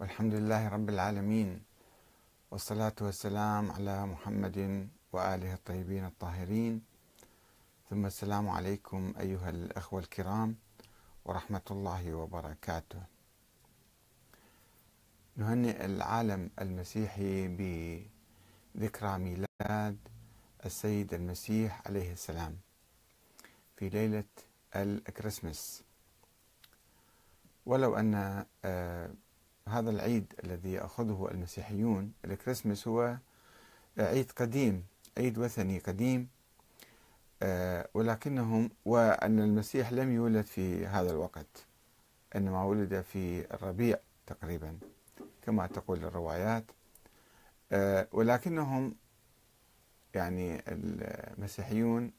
والحمد 0.00 0.34
لله 0.34 0.68
رب 0.68 0.88
العالمين. 0.88 1.62
والصلاة 2.50 2.94
والسلام 3.00 3.70
على 3.70 4.06
محمد 4.06 4.88
وآله 5.12 5.54
الطيبين 5.54 6.04
الطاهرين. 6.04 6.82
ثم 7.90 8.06
السلام 8.06 8.48
عليكم 8.48 9.14
أيها 9.20 9.50
الأخوة 9.50 10.00
الكرام 10.00 10.56
ورحمة 11.24 11.62
الله 11.70 12.14
وبركاته. 12.14 13.02
نهنئ 15.36 15.84
العالم 15.84 16.50
المسيحي 16.60 17.48
بذكرى 17.58 19.18
ميلاد 19.18 19.98
السيد 20.66 21.14
المسيح 21.14 21.82
عليه 21.86 22.12
السلام 22.12 22.56
في 23.76 23.88
ليلة 23.88 24.24
الكريسماس. 24.76 25.82
ولو 27.66 27.96
أن 27.96 28.44
آه، 28.64 29.10
هذا 29.68 29.90
العيد 29.90 30.32
الذي 30.44 30.72
يأخذه 30.72 31.28
المسيحيون 31.30 32.12
الكريسماس 32.24 32.88
هو 32.88 33.16
عيد 33.98 34.32
قديم 34.32 34.84
عيد 35.18 35.38
وثني 35.38 35.78
قديم 35.78 36.28
آه، 37.42 37.88
ولكنهم 37.94 38.70
وأن 38.84 39.40
المسيح 39.40 39.92
لم 39.92 40.12
يولد 40.12 40.44
في 40.44 40.86
هذا 40.86 41.10
الوقت 41.10 41.66
إنما 42.36 42.64
ولد 42.64 43.00
في 43.00 43.54
الربيع 43.54 43.98
تقريبا 44.26 44.78
كما 45.42 45.66
تقول 45.66 46.04
الروايات 46.04 46.64
آه، 47.72 48.08
ولكنهم 48.12 48.94
يعني 50.14 50.62
المسيحيون 50.68 52.12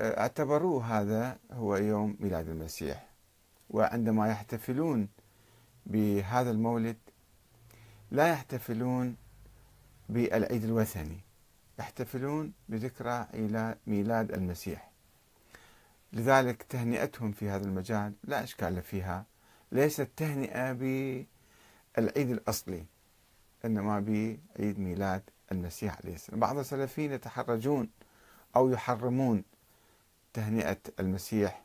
آه، 0.00 0.20
اعتبروه 0.20 0.84
هذا 1.00 1.38
هو 1.52 1.76
يوم 1.76 2.16
ميلاد 2.20 2.48
المسيح 2.48 3.08
وعندما 3.70 4.28
يحتفلون 4.28 5.08
بهذا 5.86 6.50
المولد 6.50 6.96
لا 8.10 8.28
يحتفلون 8.28 9.16
بالعيد 10.08 10.64
الوثني 10.64 11.20
يحتفلون 11.78 12.52
بذكرى 12.68 13.26
ميلاد 13.86 14.32
المسيح. 14.32 14.90
لذلك 16.12 16.62
تهنئتهم 16.62 17.32
في 17.32 17.48
هذا 17.48 17.64
المجال 17.64 18.12
لا 18.24 18.44
إشكال 18.44 18.82
فيها. 18.82 19.24
ليست 19.72 20.08
تهنئة 20.16 20.72
بالعيد 20.72 22.30
الأصلي 22.30 22.84
إنما 23.64 24.00
بعيد 24.00 24.78
ميلاد 24.78 25.22
المسيح 25.52 25.98
عليه 26.04 26.14
السلام. 26.14 26.40
بعض 26.40 26.58
السلفيين 26.58 27.12
يتحرجون 27.12 27.88
أو 28.56 28.70
يحرمون 28.70 29.44
تهنئة 30.32 30.78
المسيح 31.00 31.64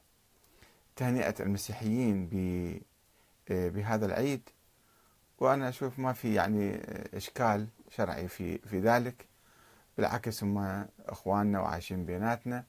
تهنئة 0.95 1.36
المسيحيين 1.39 2.30
بهذا 3.50 4.05
العيد 4.05 4.50
وأنا 5.39 5.69
أشوف 5.69 6.00
ما 6.00 6.14
في 6.14 6.33
يعني 6.33 6.75
إشكال 7.14 7.67
شرعي 7.89 8.28
في 8.28 8.58
في 8.58 8.80
ذلك 8.80 9.25
بالعكس 9.97 10.44
هم 10.44 10.86
إخواننا 11.08 11.59
وعايشين 11.59 12.05
بيناتنا 12.05 12.64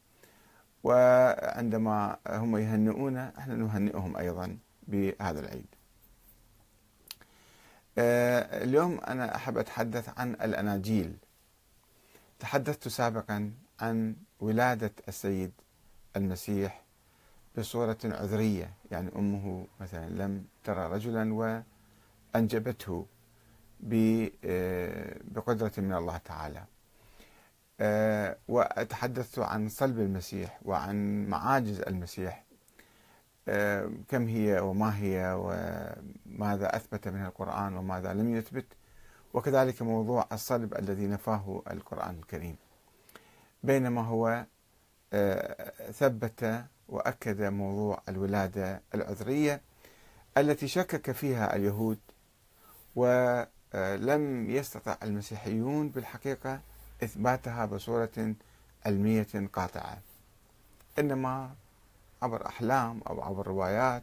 وعندما 0.85 2.17
هم 2.29 2.57
يهنئونا 2.57 3.33
إحنا 3.39 3.55
نهنئهم 3.55 4.17
أيضا 4.17 4.59
بهذا 4.89 5.41
العيد. 5.41 5.67
آه، 7.99 8.65
اليوم 8.65 9.01
أنا 9.01 9.35
أحب 9.37 9.59
أتحدث 9.59 10.19
عن 10.19 10.33
الأناجيل. 10.33 11.17
تحدثت 12.39 12.89
سابقا 12.89 13.53
عن 13.81 14.17
ولادة 14.41 14.93
السيد 15.09 15.53
المسيح 16.17 16.83
بصورة 17.59 17.99
عذرية. 18.05 18.75
يعني 18.91 19.11
أمه 19.17 19.67
مثلا 19.81 20.09
لم 20.09 20.45
ترى 20.65 20.87
رجلا 20.93 21.35
وأنجبته 22.35 23.07
آه، 24.45 25.17
بقدرة 25.25 25.73
من 25.79 25.95
الله 25.95 26.17
تعالى. 26.17 26.65
آه، 27.81 28.37
وأتحدثت 28.49 29.39
عن 29.39 29.69
صلب 29.69 30.01
المسيح 30.01 30.61
وعن 30.65 31.27
معاجز 31.27 31.81
المسيح. 31.81 32.45
آه، 33.49 33.91
كم 34.09 34.27
هي 34.27 34.61
وما 34.61 34.97
هي 34.99 35.35
وماذا 35.39 36.77
أثبت 36.77 37.09
من 37.09 37.25
القرآن 37.25 37.77
وماذا 37.77 38.13
لم 38.13 38.37
يثبت. 38.37 38.67
وكذلك 39.35 39.83
موضوع 39.83 40.27
الصلب 40.33 40.79
الذي 40.79 41.07
نفاه 41.07 41.63
القرآن 41.71 42.15
الكريم. 42.19 42.57
بينما 43.63 44.03
هو 44.05 44.47
ثبت 45.93 46.65
وأكد 46.91 47.43
موضوع 47.43 48.03
الولادة 48.09 48.83
العذرية 48.95 49.61
التي 50.39 50.69
شكك 50.69 51.11
فيها 51.11 51.57
اليهود 51.57 51.99
ولم 52.97 54.51
يستطع 54.51 54.97
المسيحيون 55.03 55.89
بالحقيقة 55.89 56.61
إثباتها 57.05 57.65
بصورة 57.67 58.35
علمية 58.87 59.27
قاطعة. 59.53 59.99
إنما 60.99 61.51
عبر 62.23 62.47
أحلام 62.47 63.01
أو 63.09 63.23
عبر 63.23 63.47
روايات 63.47 64.03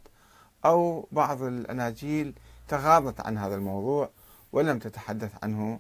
أو 0.66 1.08
بعض 1.12 1.42
الأناجيل 1.42 2.34
تغاضت 2.68 3.22
عن 3.22 3.38
هذا 3.38 3.56
الموضوع 3.56 4.10
ولم 4.52 4.80
تتحدث 4.80 5.32
عنه 5.44 5.80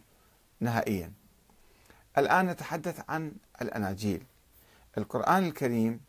نهائيا. 0.59 1.12
الآن 2.17 2.46
نتحدث 2.46 3.01
عن 3.09 3.31
الأناجيل. 3.62 4.23
القرآن 4.97 5.44
الكريم 5.46 5.94
آه، 5.94 6.06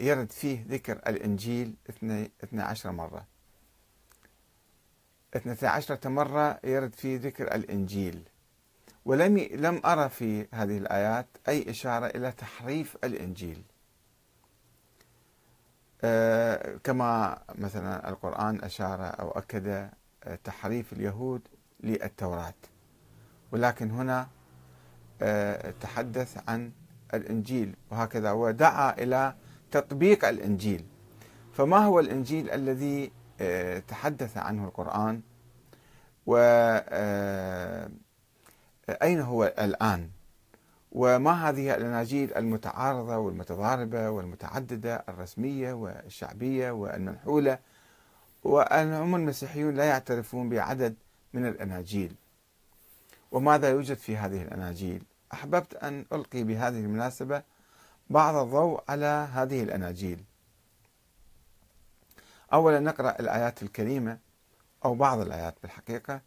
يرد 0.00 0.32
فيه 0.32 0.64
ذكر 0.68 0.92
الإنجيل 0.92 1.74
12 2.44 2.92
مرة. 2.92 3.26
12 5.36 6.08
مرة 6.08 6.60
يرد 6.64 6.94
فيه 6.94 7.18
ذكر 7.18 7.54
الإنجيل. 7.54 8.22
ولم 9.04 9.38
لم 9.38 9.80
أرى 9.84 10.08
في 10.08 10.46
هذه 10.52 10.78
الآيات 10.78 11.26
أي 11.48 11.70
إشارة 11.70 12.06
إلى 12.06 12.32
تحريف 12.32 12.96
الإنجيل. 13.04 13.62
آه، 16.04 16.76
كما 16.84 17.42
مثلا 17.54 18.08
القرآن 18.08 18.64
أشار 18.64 19.20
أو 19.20 19.30
أكد 19.30 19.90
آه، 20.24 20.38
تحريف 20.44 20.92
اليهود 20.92 21.48
للتوراة. 21.80 22.54
ولكن 23.52 23.90
هنا 23.90 24.28
تحدث 25.80 26.48
عن 26.48 26.72
الإنجيل 27.14 27.74
وهكذا. 27.90 28.32
ودعا 28.32 28.92
إلى 28.98 29.34
تطبيق 29.70 30.28
الإنجيل. 30.28 30.84
فما 31.52 31.78
هو 31.78 32.00
الإنجيل 32.00 32.50
الذي 32.50 33.12
آه، 33.40 33.78
تحدث 33.78 34.36
عنه 34.36 34.64
القرآن؟ 34.64 35.20
وأين 36.26 36.40
آه، 39.00 39.22
هو 39.22 39.44
الآن؟ 39.58 40.10
وما 40.92 41.48
هذه 41.48 41.74
الأناجيل 41.74 42.34
المتعارضة 42.34 43.16
والمتضاربة 43.16 44.10
والمتعددة 44.10 45.04
الرسمية 45.08 45.72
والشعبية 45.72 46.70
والمنحولة؟ 46.70 47.58
وأن 48.44 48.92
هم 48.92 49.14
المسيحيون 49.14 49.74
لا 49.74 49.84
يعترفون 49.84 50.48
بعدد 50.48 50.94
من 51.32 51.46
الأناجيل. 51.46 52.14
وماذا 53.32 53.70
يوجد 53.70 53.96
في 53.96 54.16
هذه 54.16 54.42
الأناجيل؟ 54.42 55.02
أحببت 55.32 55.74
أن 55.74 56.04
ألقي 56.12 56.44
بهذه 56.44 56.80
المناسبة 56.80 57.42
بعض 58.10 58.34
الضوء 58.34 58.82
على 58.88 59.28
هذه 59.32 59.62
الأناجيل. 59.62 60.24
أولا 62.52 62.80
نقرأ 62.80 63.20
الآيات 63.20 63.62
الكريمة 63.62 64.18
أو 64.84 64.94
بعض 64.94 65.20
الآيات 65.20 65.54
بالحقيقة 65.62 66.20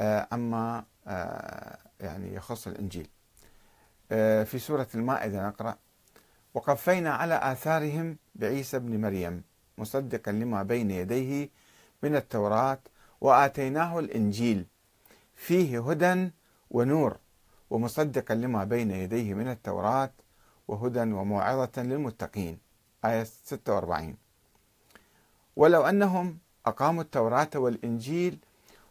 آه، 0.00 0.28
عما 0.32 0.84
آه، 1.06 1.78
يعني 2.00 2.34
يخص 2.34 2.66
الإنجيل. 2.66 3.08
آه، 4.12 4.44
في 4.44 4.58
سورة 4.58 4.88
المائدة 4.94 5.48
نقرأ 5.48 5.76
وقفينا 6.54 7.14
على 7.14 7.52
آثارهم 7.52 8.16
بعيسى 8.34 8.76
ابن 8.76 9.00
مريم 9.00 9.42
مصدقا 9.78 10.32
لما 10.32 10.62
بين 10.62 10.90
يديه 10.90 11.48
من 12.02 12.16
التوراة 12.16 12.78
وآتيناه 13.20 13.98
الإنجيل 13.98 14.66
فيه 15.34 15.90
هدى 15.90 16.30
ونور. 16.70 17.16
ومصدقا 17.70 18.34
لما 18.34 18.64
بين 18.64 18.90
يديه 18.90 19.34
من 19.34 19.48
التوراة 19.48 20.10
وهدى 20.68 21.00
وموعظة 21.00 21.82
للمتقين. 21.82 22.58
آية 23.04 23.24
46 23.24 24.16
ولو 25.56 25.82
أنهم 25.82 26.38
أقاموا 26.66 27.02
التوراة 27.02 27.50
والإنجيل 27.54 28.38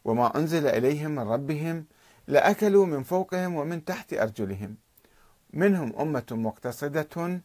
وما 0.05 0.37
أنزل 0.37 0.67
إليهم 0.67 1.11
من 1.11 1.19
ربهم 1.19 1.85
لأكلوا 2.27 2.85
من 2.85 3.03
فوقهم 3.03 3.55
ومن 3.55 3.85
تحت 3.85 4.13
أرجلهم. 4.13 4.75
منهم 5.53 5.93
أمة 5.99 6.25
مقتصدة 6.31 7.41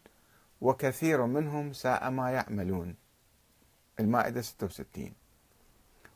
وكثير 0.60 1.26
منهم 1.26 1.72
ساء 1.72 2.10
ما 2.10 2.30
يعملون. 2.30 2.94
المائدة 4.00 4.40
66 4.40 5.12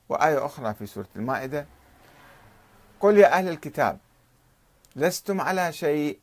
وآية 0.09 0.47
أخرى 0.47 0.75
في 0.75 0.87
سورة 0.87 1.09
المائدة. 1.17 1.67
قل 3.01 3.19
يا 3.19 3.33
أهل 3.39 3.49
الكتاب 3.49 3.99
لستم 4.97 5.41
على 5.41 5.73
شيء 5.73 6.19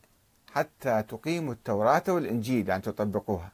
حتى 0.53 1.03
تقيموا 1.03 1.53
التوراة 1.53 2.03
والإنجيل 2.07 2.69
يعني 2.69 2.81
تطبقوها. 2.81 3.51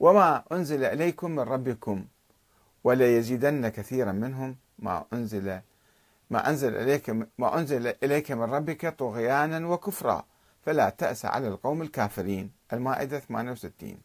وما 0.00 0.44
أنزل 0.52 0.84
إليكم 0.84 1.30
من 1.30 1.40
ربكم 1.40 2.04
ولا 2.84 3.16
يزيدن 3.16 3.68
كثيرا 3.68 4.12
منهم. 4.12 4.56
ما 4.78 5.04
أنزل 5.12 5.60
ما 6.30 6.48
أنزل 6.48 6.76
إليك 6.76 7.10
ما 7.38 7.58
أنزل 7.58 7.94
إليك 8.02 8.32
من 8.32 8.42
ربك 8.42 8.86
طغيانا 8.86 9.68
وكفرا. 9.68 10.24
فلا 10.62 10.90
تأس 10.90 11.24
على 11.24 11.48
القوم 11.48 11.82
الكافرين. 11.82 12.50
المائدة 12.72 13.18
68 13.18 13.98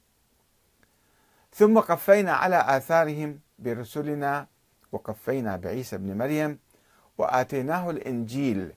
ثم 1.54 1.80
قفينا 1.80 2.34
على 2.34 2.78
آثارهم 2.78 3.40
برسلنا 3.60 4.48
وقفينا 4.92 5.56
بعيسى 5.56 5.96
ابن 5.96 6.18
مريم 6.18 6.60
وآتيناه 7.18 7.90
الإنجيل 7.90 8.72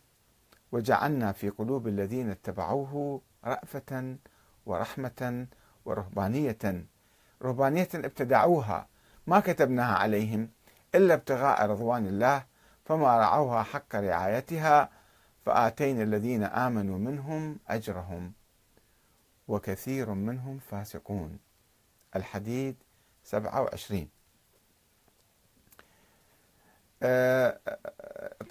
وجعلنا 0.72 1.32
في 1.32 1.48
قلوب 1.48 1.88
الذين 1.88 2.30
اتبعوه 2.30 3.20
رأفة 3.44 4.16
ورحمة 4.66 5.46
ورهبانية. 5.84 6.84
رهبانية 7.42 7.88
ابتدعوها. 7.94 8.86
ما 9.26 9.40
كتبناها 9.40 9.94
عليهم 9.94 10.48
إلا 10.94 11.14
ابتغاء 11.14 11.66
رضوان 11.66 12.06
الله 12.06 12.44
فما 12.84 13.18
رعوها 13.18 13.62
حق 13.62 13.96
رعايتها 13.96 14.90
فآتينا 15.46 16.02
الذين 16.02 16.42
آمنوا 16.44 16.98
منهم 16.98 17.58
أجرهم. 17.68 18.32
وكثير 19.48 20.10
منهم 20.10 20.58
فاسقون. 20.58 21.38
الحديد 22.16 22.76
27 23.24 24.08
آه، 27.02 27.58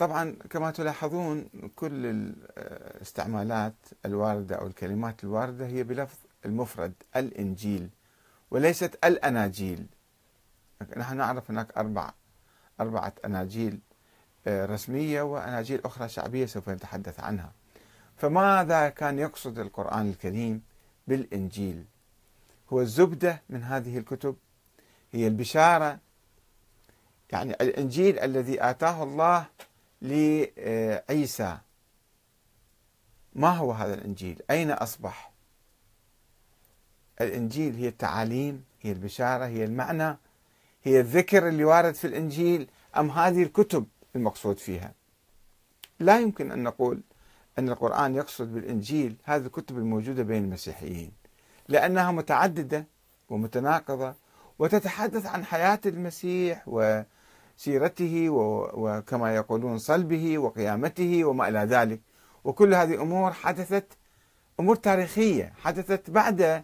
طبعا 0.01 0.35
كما 0.49 0.71
تلاحظون 0.71 1.49
كل 1.75 2.05
الاستعمالات 2.05 3.73
الواردة 4.05 4.55
أو 4.55 4.67
الكلمات 4.67 5.23
الواردة 5.23 5.67
هي 5.67 5.83
بلفظ 5.83 6.17
المفرد 6.45 6.93
الإنجيل 7.15 7.89
وليست 8.51 8.99
الأناجيل. 9.05 9.85
نحن 10.97 11.17
نعرف 11.17 11.51
هناك 11.51 11.77
أربع 11.77 12.11
أربعة 12.79 13.13
أناجيل 13.25 13.79
آه، 14.47 14.65
رسمية 14.65 15.21
وأناجيل 15.21 15.81
أخرى 15.85 16.09
شعبية 16.09 16.45
سوف 16.45 16.69
نتحدث 16.69 17.19
عنها. 17.19 17.51
فماذا 18.17 18.89
كان 18.89 19.19
يقصد 19.19 19.59
القرآن 19.59 20.09
الكريم 20.09 20.61
بالإنجيل؟ 21.07 21.85
هو 22.73 22.81
الزبدة 22.81 23.41
من 23.49 23.63
هذه 23.63 23.97
الكتب 23.97 24.35
هي 25.11 25.27
البشارة 25.27 25.99
يعني 27.31 27.53
الإنجيل 27.53 28.19
الذي 28.19 28.63
آتاه 28.63 29.03
الله 29.03 29.45
لعيسى. 30.01 31.57
ما 33.33 33.49
هو 33.49 33.71
هذا 33.71 33.93
الإنجيل؟ 33.93 34.41
أين 34.51 34.71
أصبح؟ 34.71 35.31
الإنجيل 37.21 37.75
هي 37.75 37.87
التعاليم 37.87 38.63
هي 38.81 38.91
البشارة 38.91 39.45
هي 39.45 39.63
المعنى 39.63 40.17
هي 40.83 40.99
الذكر 40.99 41.47
اللي 41.47 41.63
وارد 41.63 41.93
في 41.95 42.07
الإنجيل 42.07 42.67
أم 42.97 43.11
هذه 43.11 43.43
الكتب 43.43 43.85
المقصود 44.15 44.57
فيها؟ 44.57 44.93
لا 45.99 46.19
يمكن 46.19 46.51
أن 46.51 46.63
نقول 46.63 47.01
أن 47.59 47.69
القرآن 47.69 48.15
يقصد 48.15 48.53
بالإنجيل 48.53 49.15
هذه 49.23 49.45
الكتب 49.45 49.77
الموجودة 49.77 50.23
بين 50.23 50.43
المسيحيين 50.43 51.11
لأنها 51.67 52.11
متعددة 52.11 52.85
ومتناقضة 53.29 54.15
وتتحدث 54.59 55.25
عن 55.25 55.45
حياة 55.45 55.79
المسيح 55.85 56.67
وسيرته 57.61 58.29
وكما 58.29 59.35
يقولون 59.35 59.77
صلبه 59.77 60.37
وقيامته 60.37 61.25
وما 61.25 61.47
إلى 61.47 61.59
ذلك. 61.59 61.99
وكل 62.43 62.73
هذه 62.73 63.01
أمور 63.01 63.33
حدثت 63.33 63.85
أمور 64.59 64.75
تاريخية 64.75 65.53
حدثت 65.57 66.09
بعد 66.09 66.63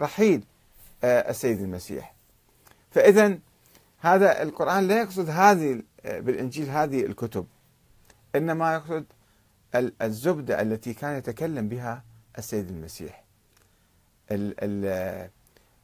رحيل 0.00 0.44
آه، 1.04 1.30
السيد 1.30 1.60
المسيح. 1.60 2.14
فإذا 2.90 3.38
هذا 3.98 4.42
القرآن 4.42 4.88
لا 4.88 5.00
يقصد 5.00 5.30
هذه 5.30 5.82
بالإنجيل 6.04 6.68
هذه 6.68 7.06
الكتب. 7.06 7.46
إنما 8.34 8.74
يقصد 8.74 9.04
الزبدة 10.02 10.62
التي 10.62 10.94
كان 10.94 11.18
يتكلم 11.18 11.68
بها 11.68 12.04
السيد 12.38 12.68
المسيح. 12.68 13.24
ال 14.30 14.54
ال 14.58 15.30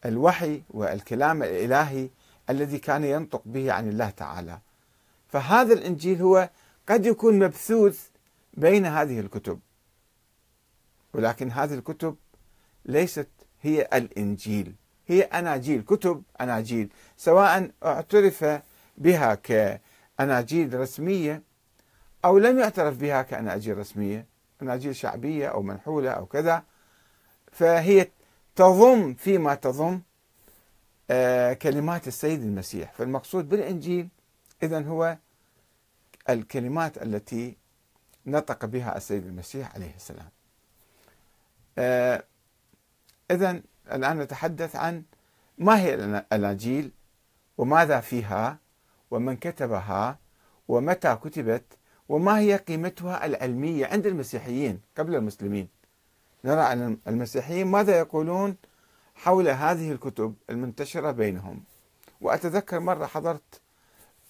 الوحي 0.04 0.62
والكلام 0.70 1.42
الإلهي 1.42 2.08
الذي 2.50 2.78
كان 2.78 3.04
ينطق 3.04 3.42
به 3.46 3.72
عن 3.72 3.88
الله 3.88 4.10
تعالى. 4.10 4.58
فهذا 5.28 5.74
الإنجيل 5.74 6.22
هو 6.22 6.50
قد 6.88 7.06
يكون 7.06 7.38
مبثوث 7.38 8.08
بين 8.54 8.86
هذه 8.86 9.20
الكتب. 9.20 9.60
ولكن 11.14 11.50
هذه 11.50 11.74
الكتب 11.74 12.16
ليست 12.84 13.28
هي 13.62 13.88
الإنجيل. 13.92 14.74
هي 15.06 15.22
أناجيل 15.22 15.82
كتب 15.82 16.22
أناجيل. 16.40 16.92
سواء 17.16 17.70
اعترف 17.84 18.60
بها 18.98 19.34
كأناجيل 19.34 20.80
رسمية 20.80 21.42
أو 22.24 22.38
لم 22.38 22.58
يعترف 22.58 22.96
بها 22.96 23.22
كأناجيل 23.22 23.78
رسمية 23.78 24.26
أناجيل 24.62 24.96
شعبية 24.96 25.48
أو 25.48 25.62
منحولة 25.62 26.10
أو 26.10 26.26
كذا 26.26 26.62
فهي 27.52 28.08
تضم 28.56 29.14
فيما 29.14 29.54
تضم 29.54 30.00
كلمات 31.54 32.08
السيد 32.08 32.42
المسيح. 32.42 32.92
فالمقصود 32.92 33.48
بالإنجيل 33.48 34.08
إذا 34.62 34.80
هو 34.80 35.18
الكلمات 36.28 37.02
التي 37.02 37.56
نطق 38.26 38.64
بها 38.64 38.96
السيد 38.96 39.26
المسيح 39.26 39.74
عليه 39.74 39.94
السلام. 39.96 40.28
آه، 41.78 42.24
إذا 43.30 43.62
الآن 43.92 44.18
نتحدث 44.18 44.76
عن 44.76 45.02
ما 45.58 45.80
هي 45.80 45.94
الأناجيل 45.94 46.90
وماذا 47.58 48.00
فيها 48.00 48.58
ومن 49.10 49.36
كتبها 49.36 50.18
ومتى 50.68 51.16
كتبت 51.16 51.64
وما 52.08 52.38
هي 52.38 52.56
قيمتها 52.56 53.26
العلمية 53.26 53.86
عند 53.86 54.06
المسيحيين 54.06 54.80
قبل 54.98 55.14
المسلمين. 55.14 55.68
نرى 56.44 56.60
أن 56.60 56.98
المسيحيين 57.06 57.66
ماذا 57.66 57.98
يقولون؟ 57.98 58.56
حول 59.14 59.48
هذه 59.48 59.92
الكتب 59.92 60.34
المنتشرة 60.50 61.10
بينهم. 61.10 61.64
وأتذكر 62.20 62.80
مرة 62.80 63.06
حضرت 63.06 63.60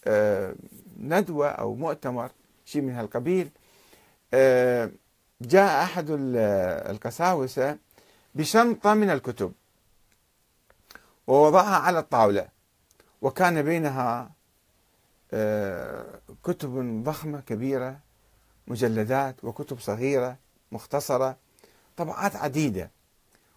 آه، 0.05 0.55
ندوة 0.99 1.49
أو 1.49 1.75
مؤتمر 1.75 2.31
شيء 2.65 2.83
من 2.83 2.95
هالقبيل 2.95 3.51
آه، 4.35 4.91
جاء 5.41 5.83
أحد 5.83 6.07
القساوسة 6.11 7.79
بشنطة 8.35 8.95
من 8.95 9.11
الكتب 9.11 9.53
ووضعها 11.27 11.77
على 11.77 11.99
الطاولة 11.99 12.49
وكان 13.23 13.63
بينها 13.63 14.31
آه، 15.33 16.21
كتب 16.45 17.03
ضخمة 17.05 17.41
كبيرة 17.41 17.99
مجلدات 18.67 19.45
وكتب 19.45 19.81
صغيرة 19.81 20.37
مختصرة 20.73 21.37
طبعات 21.97 22.37
عديدة. 22.37 22.91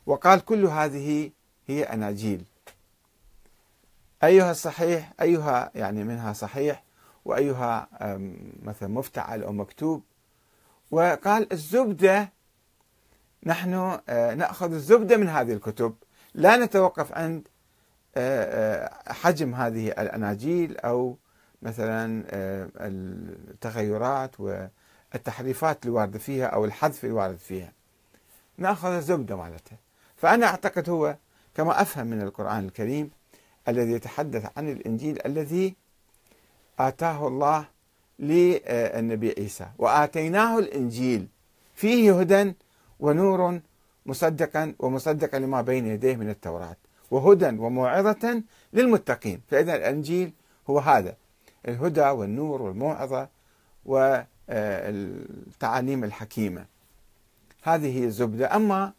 وقال 0.08 0.46
كل 0.46 0.66
هذه 0.66 1.32
هي 1.68 1.84
أناجيل. 1.84 2.46
أيها 4.24 4.52
الصحيح 4.52 5.14
أيها 5.22 5.72
يعني 5.76 6.04
منها 6.04 6.34
صحيح 6.34 6.84
وأيها 7.26 7.88
مثلا 8.64 8.90
مفتعل 8.90 9.44
أو 9.44 9.52
مكتوب. 9.52 10.04
وقال 10.92 11.54
الزبدة 11.54 12.32
نحن 13.46 14.00
نأخذ 14.38 14.74
الزبدة 14.74 15.18
من 15.18 15.30
هذه 15.30 15.54
الكتب. 15.54 15.96
لا 16.34 16.58
نتوقف 16.58 17.12
عند 17.14 17.48
حجم 19.08 19.56
هذه 19.56 19.88
الأناجيل 19.88 20.78
أو 20.78 21.18
مثلا 21.62 22.24
التغيرات 22.80 24.40
والتحريفات 24.40 25.86
الواردة 25.86 26.20
فيها 26.20 26.46
أو 26.46 26.66
الحذف 26.66 27.06
الوارد 27.06 27.38
فيها. 27.38 27.74
نأخذ 28.58 28.90
الزبدة 28.90 29.36
مالتها. 29.36 29.78
فأنا 30.18 30.46
أعتقد 30.46 30.90
هو 30.90 31.16
كما 31.56 31.82
أفهم 31.82 32.08
من 32.08 32.22
القرآن 32.22 32.66
الكريم 32.66 33.12
الذي 33.68 33.92
يتحدث 33.92 34.52
عن 34.58 34.72
الإنجيل 34.72 35.20
الذي 35.26 35.76
آتاه 36.80 37.28
الله 37.28 37.66
للنبي 38.20 39.36
عيسى 39.38 39.68
وآتيناه 39.78 40.60
الإنجيل. 40.60 41.28
فيه 41.76 42.20
هدى 42.20 42.54
ونور 43.00 43.60
مصدقا 44.06 44.74
ومصدقا 44.80 45.40
لما 45.40 45.62
بين 45.62 45.88
يديه 45.88 46.16
من 46.16 46.30
التوراة 46.30 46.76
وهدى 47.12 47.48
وموعظة 47.48 48.44
للمتقين. 48.74 49.42
فإذا 49.48 49.76
الإنجيل 49.76 50.32
هو 50.70 50.80
هذا 50.80 51.16
الهدى 51.68 52.02
والنور 52.10 52.62
والموعظة 52.62 53.30
والتعاليم 54.50 54.84
الحكيمة. 56.04 56.66
هذه 57.64 58.00
هي 58.00 58.06
الزبدة. 58.06 58.56
أما 58.56 58.94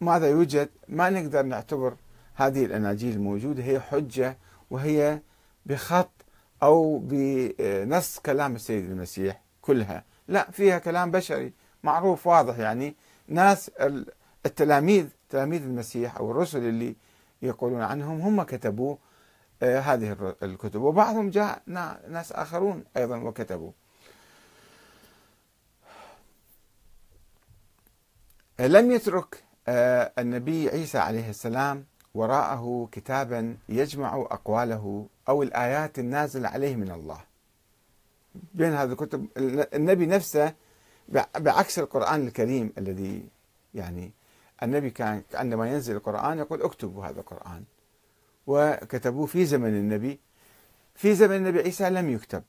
ماذا 0.00 0.30
يوجد؟ 0.30 0.68
ما 0.88 1.10
نقدر 1.10 1.42
نعتبر 1.42 1.96
هذه 2.34 2.64
الأناجيل 2.64 3.14
الموجودة 3.14 3.62
هي 3.62 3.80
حجة 3.80 4.38
وهي 4.70 5.20
بخط 5.66 6.10
أو 6.62 6.98
بنص 6.98 8.18
كلام 8.18 8.54
السيد 8.54 8.90
المسيح 8.90 9.42
كلها. 9.62 10.04
لا 10.28 10.50
فيها 10.50 10.78
كلام 10.78 11.10
بشري 11.10 11.52
معروف 11.82 12.26
واضح 12.26 12.58
يعني. 12.58 12.96
ناس 13.28 13.70
التلاميذ 14.46 15.06
تلاميذ 15.30 15.62
المسيح 15.62 16.16
أو 16.16 16.30
الرسل 16.30 16.58
اللي 16.58 16.96
يقولون 17.42 17.80
عنهم 17.80 18.20
هم 18.20 18.42
كتبوا 18.42 18.96
آه، 19.62 19.80
هذه 19.80 20.34
الكتب. 20.42 20.80
وبعضهم 20.80 21.30
جاء 21.30 21.62
ناس 22.08 22.32
آخرون 22.32 22.84
أيضا 22.96 23.16
وكتبوا. 23.16 23.72
لم 28.60 28.90
يترك 28.90 29.44
النبي 29.68 30.68
عيسى 30.68 30.98
عليه 30.98 31.30
السلام 31.30 31.84
وراءه 32.14 32.88
كتابا 32.92 33.56
يجمع 33.68 34.16
أقواله 34.16 35.06
أو 35.28 35.42
الآيات 35.42 35.98
النازلة 35.98 36.48
عليه 36.48 36.76
من 36.76 36.90
الله. 36.90 37.20
بين 38.54 38.72
هذه 38.72 38.92
الكتب 38.92 39.26
النبي 39.74 40.06
نفسه 40.06 40.54
بعكس 41.38 41.78
القرآن 41.78 42.26
الكريم 42.26 42.72
الذي 42.78 43.28
يعني 43.74 44.12
النبي 44.62 44.90
كان 44.90 45.22
عندما 45.34 45.70
ينزل 45.70 45.96
القرآن 45.96 46.38
يقول 46.38 46.62
اكتبوا 46.62 47.06
هذا 47.06 47.20
القرآن. 47.20 47.64
وكتبوه 48.46 49.26
في 49.26 49.44
زمن 49.44 49.68
النبي. 49.68 50.20
في 50.94 51.14
زمن 51.14 51.36
النبي 51.36 51.60
عيسى 51.60 51.90
لم 51.90 52.10
يكتب. 52.10 52.42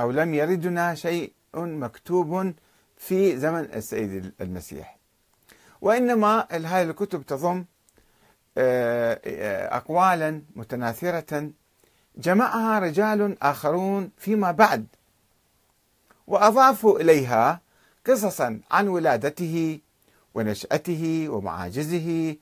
أو 0.00 0.10
لم 0.10 0.34
يردنا 0.34 0.94
شيء 0.94 1.32
مكتوب 1.54 2.52
في 2.96 3.38
زمن 3.38 3.60
السيد 3.60 4.32
المسيح. 4.40 4.97
وإنما 5.80 6.46
هذه 6.50 6.82
الكتب 6.82 7.26
تضم 7.26 7.64
آه، 8.58 9.20
آه، 9.24 9.76
أقوالا 9.76 10.42
متناثرة. 10.56 11.50
جمعها 12.16 12.78
رجال 12.78 13.42
آخرون 13.42 14.10
فيما 14.16 14.52
بعد 14.52 14.86
وأضافوا 16.26 17.00
إليها 17.00 17.60
قصصا 18.06 18.60
عن 18.70 18.88
ولادته 18.88 19.80
ونشأته 20.34 21.26
ومعاجزه 21.28 22.36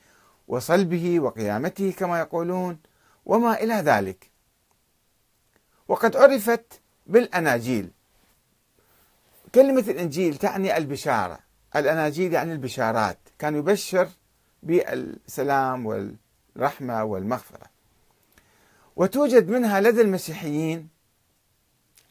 وصلبه 0.48 1.20
وقيامته 1.20 1.92
كما 1.98 2.18
يقولون 2.18 2.78
وما 3.26 3.54
إلى 3.62 3.74
ذلك. 3.74 4.30
وقد 5.88 6.16
عرفت 6.16 6.80
بالأناجيل. 7.06 7.90
كلمة 9.54 9.84
الإنجيل 9.88 10.36
تعني 10.36 10.76
البشارة. 10.76 11.38
الأناجيل 11.76 12.32
يعني 12.32 12.52
البشارات. 12.52 13.18
كان 13.38 13.56
يبشر 13.56 14.08
بالسلام 14.62 15.86
والرحمة 15.86 17.04
والمغفرة. 17.04 17.66
وتوجد 18.96 19.48
منها 19.48 19.80
لدى 19.80 20.00
المسيحيين 20.00 20.88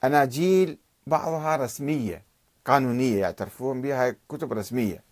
أناجيل 0.04 0.78
بعضها 1.08 1.56
رسمية 1.56 2.24
قانونية 2.66 3.22
يعترفون 3.22 3.82
بها 3.82 4.16
كتب 4.30 4.54
رسمية 4.54 5.04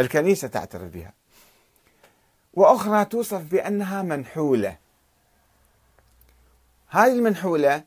الكنيسة 0.00 0.48
تعترف 0.48 0.92
بها. 0.92 1.12
وأخرى 2.54 3.04
توصف 3.04 3.42
بأنها 3.42 4.02
منحولة. 4.02 4.76
هذه 6.88 7.12
المنحولة 7.12 7.84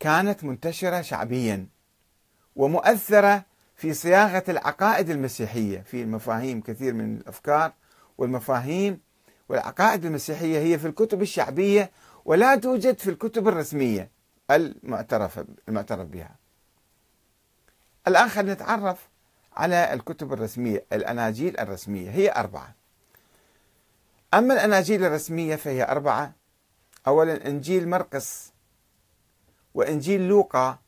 كانت 0.00 0.44
منتشرة 0.44 1.02
شعبيا 1.02 1.66
ومؤثرة 2.56 3.44
في 3.80 3.94
صياغة 3.94 4.44
العقائد 4.48 5.10
المسيحية 5.10 5.80
في 5.80 6.04
مفاهيم 6.04 6.60
كثير 6.60 6.94
من 6.94 7.16
الأفكار 7.16 7.72
والمفاهيم 8.18 9.00
والعقائد 9.48 10.04
المسيحية 10.04 10.58
هي 10.58 10.78
في 10.78 10.86
الكتب 10.86 11.22
الشعبية 11.22 11.90
ولا 12.24 12.56
توجد 12.56 12.98
في 12.98 13.10
الكتب 13.10 13.48
الرسمية 13.48 14.10
المعترف 14.50 15.44
المعترف 15.68 16.08
بها. 16.08 16.36
الآن 18.08 18.28
خلينا 18.28 18.54
نتعرف 18.54 19.08
على 19.56 19.92
الكتب 19.94 20.32
الرسمية 20.32 20.84
الأناجيل 20.92 21.60
الرسمية 21.60 22.10
هي 22.10 22.32
أربعة. 22.32 22.74
أما 24.34 24.54
الأناجيل 24.54 25.04
الرسمية 25.04 25.56
فهي 25.56 25.84
أربعة. 25.84 26.32
أولا 27.06 27.46
إنجيل 27.46 27.88
مرقس 27.88 28.52
وإنجيل 29.74 30.28
لوقا 30.28 30.78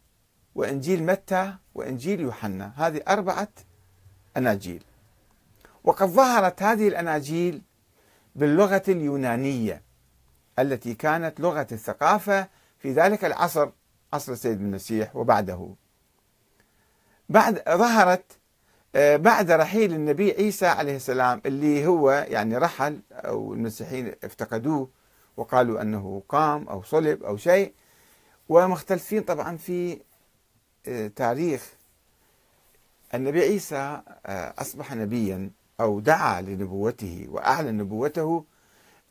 وإنجيل 0.54 1.02
متى 1.06 1.54
وإنجيل 1.74 2.20
يوحنا. 2.20 2.72
هذه 2.76 3.00
أربعة 3.08 3.48
أناجيل. 4.36 4.84
وقد 5.84 6.06
ظهرت 6.06 6.62
هذه 6.62 6.88
الأناجيل 6.88 7.62
باللغة 8.36 8.82
اليونانية 8.88 9.82
التي 10.58 10.94
كانت 10.94 11.40
لغة 11.40 11.66
الثقافة 11.72 12.48
في 12.78 12.92
ذلك 12.92 13.24
العصر 13.24 13.70
عصر 14.12 14.32
السيد 14.32 14.60
المسيح 14.60 15.16
وبعده. 15.16 15.74
بعد 17.28 17.62
ظهرت 17.68 18.38
آه، 18.94 19.16
بعد 19.16 19.50
رحيل 19.50 19.92
النبي 19.92 20.30
عيسى 20.32 20.66
عليه 20.66 20.96
السلام 20.96 21.42
اللي 21.46 21.86
هو 21.86 22.10
يعني 22.28 22.56
رحل 22.56 23.00
أو 23.12 23.54
المسيحيين 23.54 24.14
افتقدوه 24.24 24.90
وقالوا 25.36 25.82
أنه 25.82 26.22
قام 26.28 26.68
أو 26.68 26.82
صلب 26.82 27.22
أو 27.22 27.36
شيء. 27.36 27.72
ومختلفين 28.48 29.22
طبعا 29.22 29.56
في 29.56 30.00
تاريخ 31.16 31.72
النبي 33.14 33.40
عيسى 33.40 33.76
آه، 34.26 34.54
أصبح 34.58 34.92
نبيا 34.94 35.50
أو 35.80 36.00
دعا 36.00 36.40
لنبوته 36.40 37.26
وأعلن 37.28 37.78
نبوته 37.78 38.44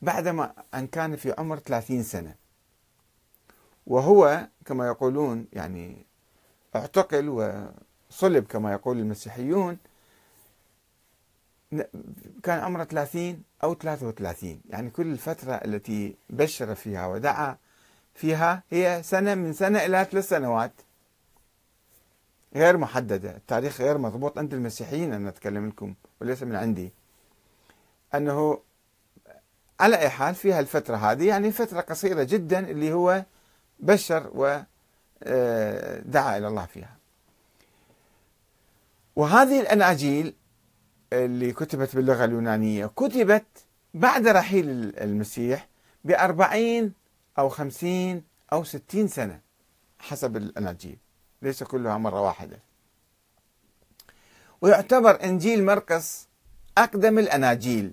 بعدما 0.02 0.52
أن 0.74 0.86
كان 0.86 1.16
في 1.16 1.34
عمر 1.38 1.58
30 1.58 2.02
سنة. 2.02 2.34
وهو 3.86 4.48
كما 4.66 4.86
يقولون 4.86 5.46
يعني 5.52 6.06
اعتقل 6.76 7.52
صلب 8.10 8.44
كما 8.46 8.72
يقول 8.72 8.98
المسيحيون 8.98 9.78
كان 12.42 12.58
عمره 12.60 12.84
30 12.84 13.42
أو 13.64 13.74
33 13.74 14.60
يعني 14.70 14.90
كل 14.90 15.12
الفترة 15.12 15.52
التي 15.54 16.16
بشر 16.30 16.74
فيها 16.74 17.06
ودعا 17.06 17.56
فيها 18.14 18.62
هي 18.70 19.02
سنة 19.04 19.34
من 19.34 19.52
سنة 19.52 19.78
إلى 19.84 20.06
ثلاث 20.10 20.28
سنوات. 20.28 20.72
غير 22.54 22.76
محددة. 22.76 23.36
التاريخ 23.36 23.80
غير 23.80 23.98
مضبوط. 23.98 24.38
عند 24.38 24.54
المسيحيين 24.54 25.12
أنا 25.12 25.28
أتكلم 25.28 25.68
لكم 25.68 25.94
وليس 26.20 26.42
من 26.42 26.54
عندي. 26.56 26.92
أنه 28.14 28.60
على 29.80 29.98
أي 29.98 30.08
حال 30.08 30.34
فيها 30.34 30.60
الفترة 30.60 30.96
هذه 30.96 31.28
يعني 31.28 31.52
فترة 31.52 31.80
قصيرة 31.80 32.22
جدا 32.22 32.70
اللي 32.70 32.92
هو 32.92 33.24
بشر 33.80 34.30
ودعا 34.34 34.66
آه، 36.34 36.38
إلى 36.38 36.48
الله 36.48 36.66
فيها. 36.66 36.96
وهذه 39.16 39.60
الأناجيل 39.60 40.34
اللي 41.12 41.52
كتبت 41.52 41.96
باللغة 41.96 42.24
اليونانية 42.24 42.86
كتبت 42.86 43.44
بعد 43.94 44.26
رحيل 44.26 44.66
المسيح 44.98 45.68
بأربعين 46.04 46.92
أو 47.38 47.48
خمسين 47.48 48.24
أو 48.52 48.64
ستين 48.64 49.08
سنة 49.08 49.40
حسب 49.98 50.36
الأناجيل. 50.36 50.98
ليس 51.42 51.62
كلها 51.62 51.98
مرة 51.98 52.20
واحدة. 52.20 52.58
ويعتبر 54.60 55.24
إنجيل 55.24 55.64
مرقس 55.64 56.28
أقدم 56.78 57.18
الأناجيل. 57.18 57.92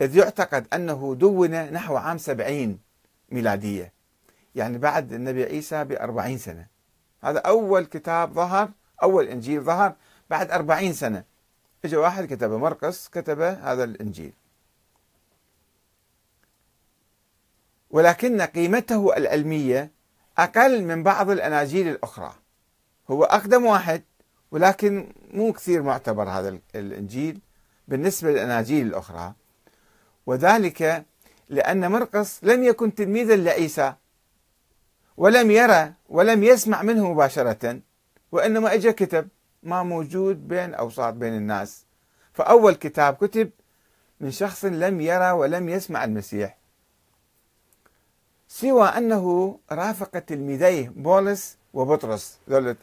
إذ 0.00 0.16
يعتقد 0.16 0.66
أنه 0.74 1.14
دون 1.14 1.72
نحو 1.72 1.96
عام 1.96 2.18
سبعين 2.18 2.78
ميلادية. 3.30 3.92
يعني 4.54 4.78
بعد 4.78 5.12
النبي 5.12 5.44
عيسى 5.44 5.84
بأربعين 5.84 6.38
سنة. 6.38 6.66
هذا 7.22 7.38
أول 7.38 7.84
كتاب 7.84 8.32
ظهر 8.32 8.70
أول 9.02 9.28
إنجيل 9.28 9.60
ظهر 9.60 9.94
بعد 10.30 10.50
أربعين 10.50 10.92
سنة. 10.92 11.24
إجا 11.84 11.98
واحد 11.98 12.34
كتب 12.34 12.50
مرقس 12.50 13.08
كتب 13.08 13.40
هذا 13.40 13.84
الإنجيل. 13.84 14.32
ولكن 17.90 18.42
قيمته 18.42 19.16
العلمية 19.16 19.90
أقل 20.38 20.84
من 20.84 21.02
بعض 21.02 21.30
الأناجيل 21.30 21.88
الأخرى. 21.88 22.32
هو 23.10 23.24
أقدم 23.24 23.64
واحد 23.64 24.02
ولكن 24.50 25.12
مو 25.30 25.52
كثير 25.52 25.82
معتبر 25.82 26.28
هذا 26.28 26.58
الإنجيل 26.74 27.40
بالنسبة 27.88 28.30
للأناجيل 28.30 28.86
الأخرى. 28.86 29.32
وذلك 30.26 31.04
لأن 31.48 31.90
مرقس 31.90 32.44
لم 32.44 32.64
يكن 32.64 32.94
تلميذا 32.94 33.36
لعيسى 33.36 33.94
ولم 35.16 35.50
يرى 35.50 35.92
ولم 36.08 36.44
يسمع 36.44 36.82
منه 36.82 37.12
مباشرة 37.12 37.80
وإنما 38.32 38.74
إجا 38.74 38.90
كتب 38.90 39.28
ما 39.62 39.82
موجود 39.82 40.48
بين 40.48 40.74
أوساط 40.74 41.14
بين 41.14 41.34
الناس. 41.34 41.84
فأول 42.32 42.74
كتاب 42.74 43.14
كتب 43.14 43.50
من 44.20 44.30
شخص 44.30 44.64
لم 44.64 45.00
يرى 45.00 45.30
ولم 45.30 45.68
يسمع 45.68 46.04
المسيح. 46.04 46.58
سوى 48.52 48.84
أنه 48.88 49.58
رافق 49.72 50.18
تلميذيه 50.18 50.88
بولس 50.96 51.56
وبطرس 51.74 52.38
ذول 52.50 52.76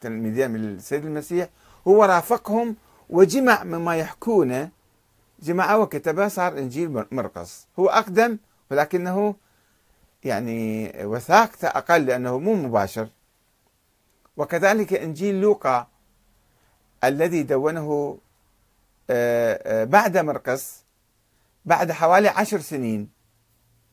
تلميذين 0.00 0.50
من 0.50 0.60
السيد 0.64 1.04
المسيح 1.04 1.48
هو 1.88 2.04
رافقهم 2.04 2.76
وجمع 3.10 3.64
مما 3.64 3.96
يحكونه 3.96 4.70
جمعه 5.42 5.78
وكتبه 5.78 6.28
صار 6.28 6.58
إنجيل 6.58 7.04
مرقس. 7.12 7.66
هو 7.78 7.86
أقدم 7.88 8.38
ولكنه 8.70 9.34
يعني 10.24 10.92
وثاقته 11.04 11.68
أقل 11.68 12.06
لأنه 12.06 12.38
مو 12.38 12.54
مباشر. 12.54 13.08
وكذلك 14.36 14.92
إنجيل 14.92 15.40
لوقا 15.40 15.86
الذي 17.04 17.42
دونه 17.42 18.18
آه، 19.10 19.82
آه، 19.82 19.84
بعد 19.84 20.18
مرقس 20.18 20.84
بعد 21.64 21.92
حوالي 21.92 22.28
عشر 22.28 22.60
سنين 22.60 23.15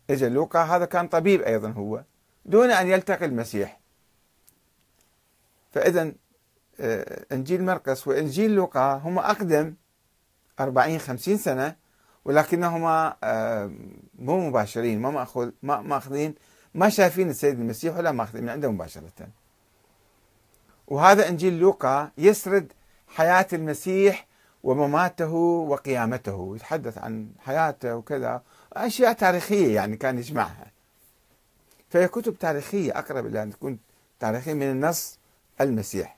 اجى 0.10 0.30
لوقا 0.30 0.64
هذا 0.64 0.86
كان 0.86 1.08
طبيب 1.08 1.42
أيضا 1.42 1.70
هو 1.70 2.04
دون 2.46 2.72
أن 2.72 2.88
يلتقي 2.88 3.26
المسيح. 3.26 3.80
فاذا 5.72 6.12
آه، 6.80 7.26
إنجيل 7.32 7.64
مرقس 7.64 8.08
وإنجيل 8.08 8.56
لوقا 8.56 8.94
هما 8.94 9.32
أقدم 9.32 9.74
40 10.60 11.00
50 11.00 11.38
سنة 11.38 11.76
ولكنهما 12.26 13.16
آه، 13.24 13.72
مو 14.20 14.50
مباشرين 14.50 15.02
ما 15.02 15.10
ماخذ 15.10 15.52
ما 15.64 15.82
مأخذين 15.82 16.36
ما 16.74 16.90
شايفين 16.90 17.30
السيد 17.30 17.60
المسيح 17.60 17.98
ولا 17.98 18.12
مأخذين 18.12 18.44
من 18.44 18.50
عنده 18.50 18.72
مباشرة. 18.72 19.28
وهذا 20.88 21.30
إنجيل 21.30 21.60
لوقا 21.60 22.12
يسرد 22.18 22.74
حياة 23.08 23.48
المسيح 23.54 24.28
ومماته 24.64 25.34
وقيامته 25.68 26.54
يتحدث 26.56 26.98
عن 26.98 27.30
حياته 27.40 27.96
وكذا. 27.96 28.42
أشياء 28.74 29.14
تاريخية 29.14 29.76
يعني 29.76 29.98
كان 29.98 30.18
يجمعها. 30.18 30.72
فهي 31.90 32.08
كتب 32.08 32.40
تاريخية 32.40 33.00
أقرب 33.00 33.26
إلى 33.26 33.44
أن 33.44 33.52
تكون 33.52 33.80
تاريخية 34.20 34.54
من 34.54 34.72
النص 34.72 35.18
المسيح. 35.62 36.18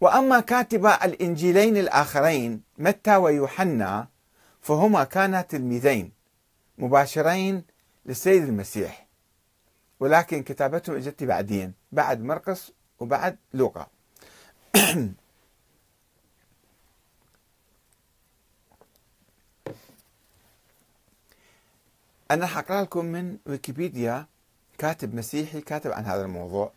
وأما 0.00 0.40
كاتبا 0.40 1.04
الإنجيلين 1.04 1.76
الآخرين 1.76 2.62
متى 2.78 3.16
ويوحنا 3.16 4.08
فهما 4.60 5.04
كانا 5.04 5.42
تلميذين 5.42 6.12
مباشرين 6.78 7.64
للسيد 8.06 8.42
المسيح. 8.42 9.06
ولكن 10.00 10.42
كتابتهم 10.42 10.96
إجت 10.96 11.24
بعدين 11.24 11.72
بعد 11.92 12.20
مرقس 12.22 12.72
وبعد 13.00 13.36
لوقا. 13.54 13.86
أنا 22.32 22.46
حقرأ 22.46 22.82
لكم 22.82 23.04
من 23.04 23.38
ويكيبيديا 23.46 24.26
كاتب 24.78 25.14
مسيحي 25.14 25.60
كاتب 25.60 25.92
عن 25.92 26.04
هذا 26.04 26.22
الموضوع. 26.22 26.72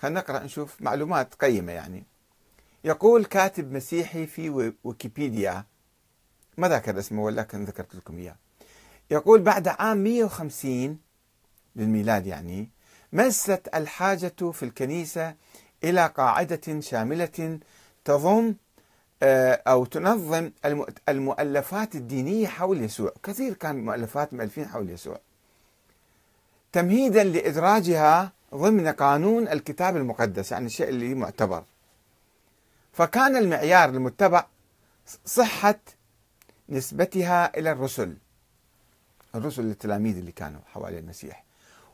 خلينا 0.00 0.20
نقرأ 0.20 0.44
نشوف 0.44 0.82
معلومات 0.82 1.34
قيمة 1.34 1.72
يعني. 1.72 2.04
يقول 2.84 3.24
كاتب 3.24 3.72
مسيحي 3.72 4.26
في 4.26 4.74
ويكيبيديا. 4.84 5.64
ما 6.58 6.68
ذكر 6.68 6.98
اسمه؟ 6.98 7.22
ولكن 7.22 7.64
ذكرت 7.64 7.94
لكم 7.94 8.18
إياه. 8.18 8.36
يقول 9.10 9.42
بعد 9.42 9.68
عام 9.68 9.98
150 9.98 10.98
للميلاد 11.76 12.26
يعني 12.26 12.70
مست 13.12 13.68
الحاجة 13.74 14.34
في 14.52 14.62
الكنيسة 14.62 15.34
إلى 15.84 16.06
قاعدة 16.06 16.80
شاملة 16.80 17.58
تضم 18.04 18.54
أو 19.22 19.84
تنظم 19.84 20.50
المؤلفات 21.08 21.94
الدينية 21.94 22.46
حول 22.46 22.82
يسوع. 22.82 23.12
كثير 23.22 23.54
كان 23.54 23.84
مؤلفات 23.84 24.34
مؤلفين 24.34 24.66
حول 24.66 24.90
يسوع. 24.90 25.18
تمهيدا 26.72 27.24
لإدراجها 27.24 28.32
ضمن 28.54 28.88
قانون 28.88 29.48
الكتاب 29.48 29.96
المقدس 29.96 30.52
يعني 30.52 30.66
الشيء 30.66 30.88
اللي 30.88 31.14
معتبر. 31.14 31.64
فكان 32.92 33.36
المعيار 33.36 33.88
المتبع 33.88 34.46
صحة 35.26 35.78
نسبتها 36.68 37.58
إلى 37.58 37.72
الرسل. 37.72 38.16
الرسل 39.34 39.64
التلاميذ 39.64 40.16
اللي 40.16 40.32
كانوا 40.32 40.60
حوالي 40.72 40.98
المسيح. 40.98 41.44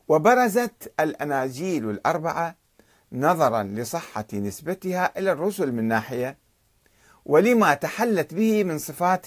وبرزت 0.07 0.93
الأناجيل 0.99 1.89
الأربعة 1.89 2.55
نظرا 3.11 3.63
لصحة 3.63 4.25
نسبتها 4.33 5.19
إلى 5.19 5.31
الرسل 5.31 5.71
من 5.71 5.83
ناحية 5.83 6.37
ولما 7.27 7.73
تحلت 7.73 8.33
به 8.33 8.63
من 8.63 8.77
صفات 8.77 9.25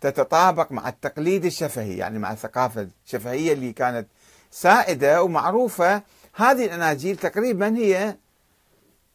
تتطابق 0.00 0.72
مع 0.72 0.88
التقليد 0.88 1.44
الشفهي 1.44 1.96
يعني 1.96 2.18
مع 2.18 2.32
الثقافة 2.32 2.88
الشفهية 3.04 3.52
اللي 3.52 3.72
كانت 3.72 4.08
سائدة 4.50 5.22
ومعروفة. 5.22 6.02
هذه 6.34 6.64
الأناجيل 6.64 7.16
تقريبا 7.16 7.76
هي 7.76 8.16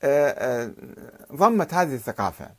آه، 0.03 0.29
آه، 0.29 0.71
ضمت 1.33 1.73
هذه 1.73 1.95
الثقافة. 1.95 2.49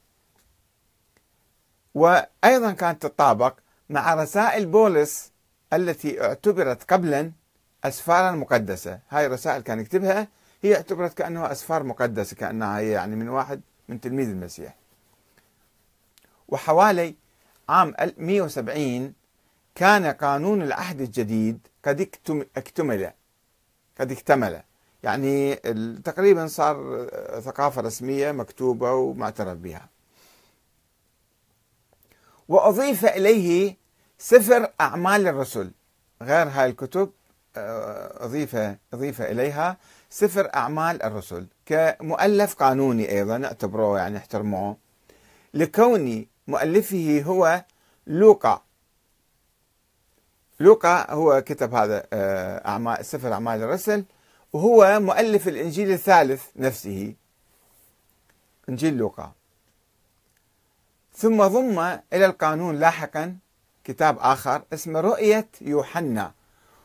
وأيضا 1.94 2.72
كانت 2.72 3.02
تتطابق 3.02 3.58
مع 3.90 4.14
رسائل 4.14 4.66
بولس 4.66 5.32
التي 5.72 6.24
اعتبرت 6.24 6.92
قبلا 6.92 7.32
أسفارا 7.84 8.30
مقدسة. 8.32 8.98
هاي 9.10 9.26
الرسائل 9.26 9.62
كان 9.62 9.80
يكتبها 9.80 10.28
هي 10.62 10.76
اعتبرت 10.76 11.14
كأنها 11.14 11.52
أسفار 11.52 11.82
مقدسة 11.82 12.36
كأنها 12.36 12.78
هي 12.78 12.90
يعني 12.90 13.16
من 13.16 13.28
واحد 13.28 13.60
من 13.88 14.00
تلميذ 14.00 14.28
المسيح. 14.28 14.85
وحوالي 16.48 17.14
عام 17.68 17.94
170 18.18 19.12
كان 19.74 20.06
قانون 20.06 20.62
العهد 20.62 21.00
الجديد 21.00 21.68
قد 21.84 22.00
اكتمل. 22.56 23.12
قد 24.00 24.12
اكتمل. 24.12 24.62
يعني 25.02 25.54
تقريبا 26.04 26.46
صار 26.46 27.06
ثقافة 27.40 27.80
رسمية 27.80 28.32
مكتوبة 28.32 28.92
ومعترف 28.92 29.58
بها. 29.58 29.88
وأضيف 32.48 33.04
إليه 33.04 33.76
سفر 34.18 34.72
أعمال 34.80 35.28
الرسل. 35.28 35.70
غير 36.22 36.48
هاي 36.48 36.70
الكتب 36.70 37.10
آه، 37.56 38.24
أضيف 38.24 38.56
أضيف 38.94 39.22
إليها 39.22 39.76
سفر 40.10 40.50
أعمال 40.54 41.02
الرسل. 41.02 41.46
كمؤلف 41.66 42.54
قانوني 42.54 43.10
أيضا 43.10 43.44
اعتبروه 43.44 43.98
يعني 43.98 44.16
احترموه 44.18 44.76
لكون 45.54 46.26
مؤلفه 46.48 47.22
هو 47.26 47.64
لوقا. 48.06 48.62
لوقا 50.60 51.10
هو 51.10 51.42
كتب 51.46 51.74
هذا 51.74 52.06
آه، 52.12 52.68
أعمال 52.68 53.04
سفر 53.04 53.32
أعمال 53.32 53.62
الرسل 53.62 54.04
وهو 54.52 55.00
مؤلف 55.00 55.48
الإنجيل 55.48 55.92
الثالث 55.92 56.42
نفسه 56.56 57.14
إنجيل 58.68 58.96
لوقا. 58.96 59.32
ثم 61.14 61.46
ضم 61.46 61.78
إلى 62.12 62.26
القانون 62.26 62.76
لاحقا 62.78 63.36
كتاب 63.84 64.18
آخر 64.18 64.62
اسمه 64.72 65.00
رؤية 65.00 65.48
يوحنا 65.60 66.32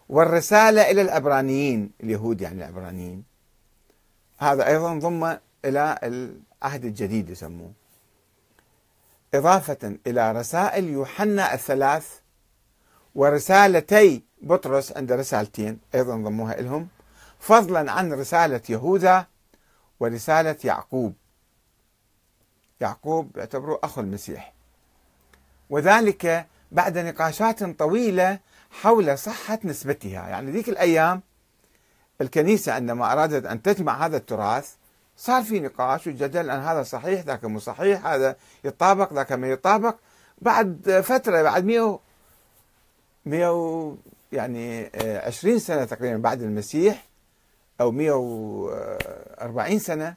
والرسالة 0.10 0.92
إلى 0.92 1.02
العبرانيين 1.02 1.92
اليهود 2.04 2.42
يعني 2.42 2.58
العبرانيين 2.58 3.24
هذا 4.38 4.68
أيضا 4.68 5.00
ضم 5.00 5.38
إلى 5.66 6.00
العهد 6.04 6.86
الجديد 6.86 7.30
يسموه. 7.30 7.72
إضافة 9.34 9.98
إلى 10.08 10.32
رسائل 10.32 10.90
يوحنا 10.90 11.54
الثلاث 11.54 12.20
ورسالتي 13.16 14.24
بطرس 14.42 14.92
عند 14.98 15.12
رسالتين 15.12 15.80
أيضا 15.96 16.16
ضموها 16.16 16.62
لهم 16.62 16.88
فضلا 17.40 17.92
عن 17.92 18.14
رسالة 18.14 18.62
يهوذا 18.70 19.28
ورسالة 20.00 20.56
يعقوب. 20.64 21.14
يعقوب 22.82 23.38
يعتبره 23.38 23.80
أخو 23.84 24.02
المسيح. 24.02 24.54
وذلك 25.70 26.48
بعد 26.72 26.98
نقاشات 26.98 27.64
طويلة 27.64 28.40
حول 28.72 29.18
صحة 29.18 29.60
نسبتها. 29.64 30.28
يعني 30.28 30.52
ذيك 30.52 30.70
الأيام 30.70 31.22
الكنيسة 32.22 32.74
عندما 32.74 33.12
أرادت 33.12 33.46
أن 33.46 33.62
تجمع 33.62 34.06
هذا 34.06 34.18
التراث 34.18 34.76
صار 35.18 35.44
في 35.44 35.60
نقاش 35.60 36.08
وجدل 36.08 36.50
أن 36.50 36.60
هذا 36.60 36.84
صحيح 36.84 37.22
ذاك 37.22 37.46
مو 37.46 37.60
صحيح 37.60 38.06
هذا 38.06 38.36
يطابق 38.64 39.14
ذاك 39.14 39.32
ما 39.32 39.48
يطابق. 39.50 39.96
بعد 40.42 41.02
فترة 41.04 41.42
بعد 41.42 41.66
100 41.66 42.00
100 43.26 43.98
يعني 44.32 44.92
20 45.26 45.60
سنة 45.60 45.86
تقريبا 45.86 46.18
بعد 46.18 46.42
المسيح 46.42 47.08
أو 47.82 47.92
140 47.92 49.80
سنة 49.80 50.16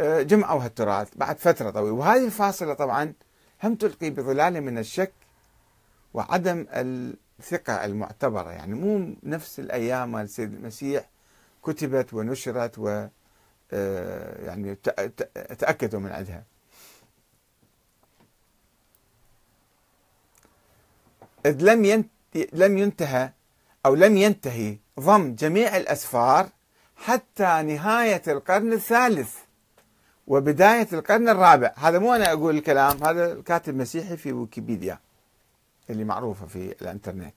جمعوا 0.00 0.64
هالتراث 0.64 1.08
بعد 1.16 1.38
فترة 1.38 1.70
طويلة. 1.70 1.94
وهذه 1.94 2.24
الفاصلة 2.24 2.74
طبعا 2.74 3.12
هم 3.64 3.74
تلقي 3.74 4.10
بظلال 4.10 4.60
من 4.60 4.78
الشك 4.78 5.12
وعدم 6.14 6.66
الثقة 6.72 7.84
المعتبرة. 7.84 8.50
يعني 8.50 8.74
مو 8.74 9.14
نفس 9.22 9.60
الأيام 9.60 10.12
مال 10.12 10.24
السيد 10.24 10.54
المسيح 10.54 11.08
كتبت 11.64 12.14
ونشرت 12.14 12.78
و 12.78 12.88
آه، 12.88 13.10
يعني 14.46 14.74
تأكدوا 15.58 16.00
من 16.00 16.12
عندها. 16.12 16.44
إذ 21.46 21.62
لم 21.62 22.04
لم 22.52 22.78
ينتهى 22.78 23.32
أو 23.86 23.94
لم 23.94 24.16
ينتهي 24.16 24.78
ضم 25.00 25.34
جميع 25.34 25.76
الأسفار 25.76 26.48
حتى 26.96 27.62
نهاية 27.62 28.22
القرن 28.28 28.72
الثالث 28.72 29.36
وبداية 30.26 30.88
القرن 30.92 31.28
الرابع. 31.28 31.72
هذا 31.76 31.98
مو 31.98 32.14
أنا 32.14 32.32
أقول 32.32 32.56
الكلام 32.56 33.04
هذا 33.04 33.42
كاتب 33.42 33.74
مسيحي 33.74 34.16
في 34.16 34.32
ويكيبيديا 34.32 34.98
اللي 35.90 36.04
معروفة 36.04 36.46
في 36.46 36.74
الإنترنت. 36.82 37.34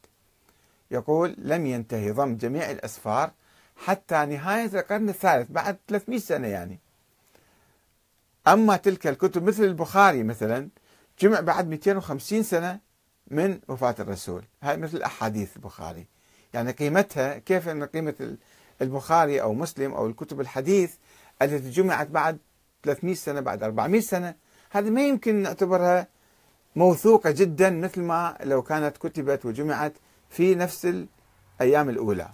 يقول 0.92 1.36
لم 1.38 1.66
ينتهي 1.66 2.12
ضم 2.12 2.36
جميع 2.36 2.72
الأسفار 2.72 3.32
حتى 3.76 4.26
نهاية 4.26 4.80
القرن 4.80 5.10
الثالث 5.10 5.52
بعد 5.52 5.78
300 5.88 6.20
سنة 6.20 6.48
يعني. 6.48 6.80
أما 8.48 8.78
تلك 8.78 9.08
الكتب 9.08 9.44
مثل 9.44 9.64
البخاري 9.64 10.24
مثلا 10.24 10.70
جمع 11.20 11.40
بعد 11.40 11.68
250 11.68 12.44
سنة 12.44 12.80
من 13.28 13.60
وفاة 13.68 13.96
الرسول. 14.00 14.44
هاي 14.64 14.78
مثل 14.78 15.02
أحاديث 15.02 15.56
البخاري. 15.56 16.08
يعني 16.54 16.72
قيمتها 16.72 17.38
كيف 17.38 17.70
أن 17.70 17.84
قيمة 17.84 18.38
البخاري 18.82 19.42
أو 19.42 19.54
مسلم 19.54 19.94
أو 19.94 20.08
الكتب 20.08 20.42
الحديث 20.42 20.96
التي 21.42 21.70
جمعت 21.70 22.08
بعد 22.08 22.38
300 22.84 23.16
سنة 23.16 23.40
بعد 23.40 23.64
400 23.64 24.02
سنة 24.02 24.36
هذه 24.70 24.90
ما 24.90 25.08
يمكن 25.08 25.36
نعتبرها 25.36 26.08
موثوقة 26.76 27.32
جدا 27.32 27.70
مثل 27.70 28.02
ما 28.02 28.38
لو 28.44 28.62
كانت 28.62 28.98
كتبت 28.98 29.46
وجمعت 29.46 29.94
في 30.30 30.56
نفس 30.56 31.06
الأيام 31.60 31.90
الأولى. 31.90 32.30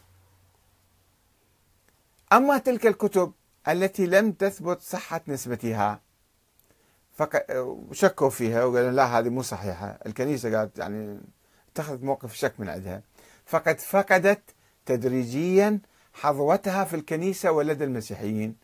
أما 2.33 2.57
تلك 2.57 2.87
الكتب 2.87 3.33
التي 3.67 4.05
لم 4.05 4.31
تثبت 4.31 4.81
صحة 4.81 5.21
نسبتها 5.27 6.01
شكوا 7.91 8.29
فيها 8.29 8.63
وقالوا 8.63 8.91
لا 8.91 9.19
هذه 9.19 9.29
مو 9.29 9.41
صحيحة. 9.41 9.99
الكنيسة 10.05 10.57
قالت 10.57 10.79
يعني 10.79 11.19
اتخذت 11.71 12.03
موقف 12.03 12.33
شك 12.33 12.53
من 12.59 12.69
عندها. 12.69 13.01
فقد 13.45 13.79
فقدت 13.79 14.41
تدريجيا 14.85 15.79
حظوتها 16.13 16.83
في 16.83 16.95
الكنيسة 16.95 17.51
ولدى 17.51 17.83
المسيحيين. 17.83 18.55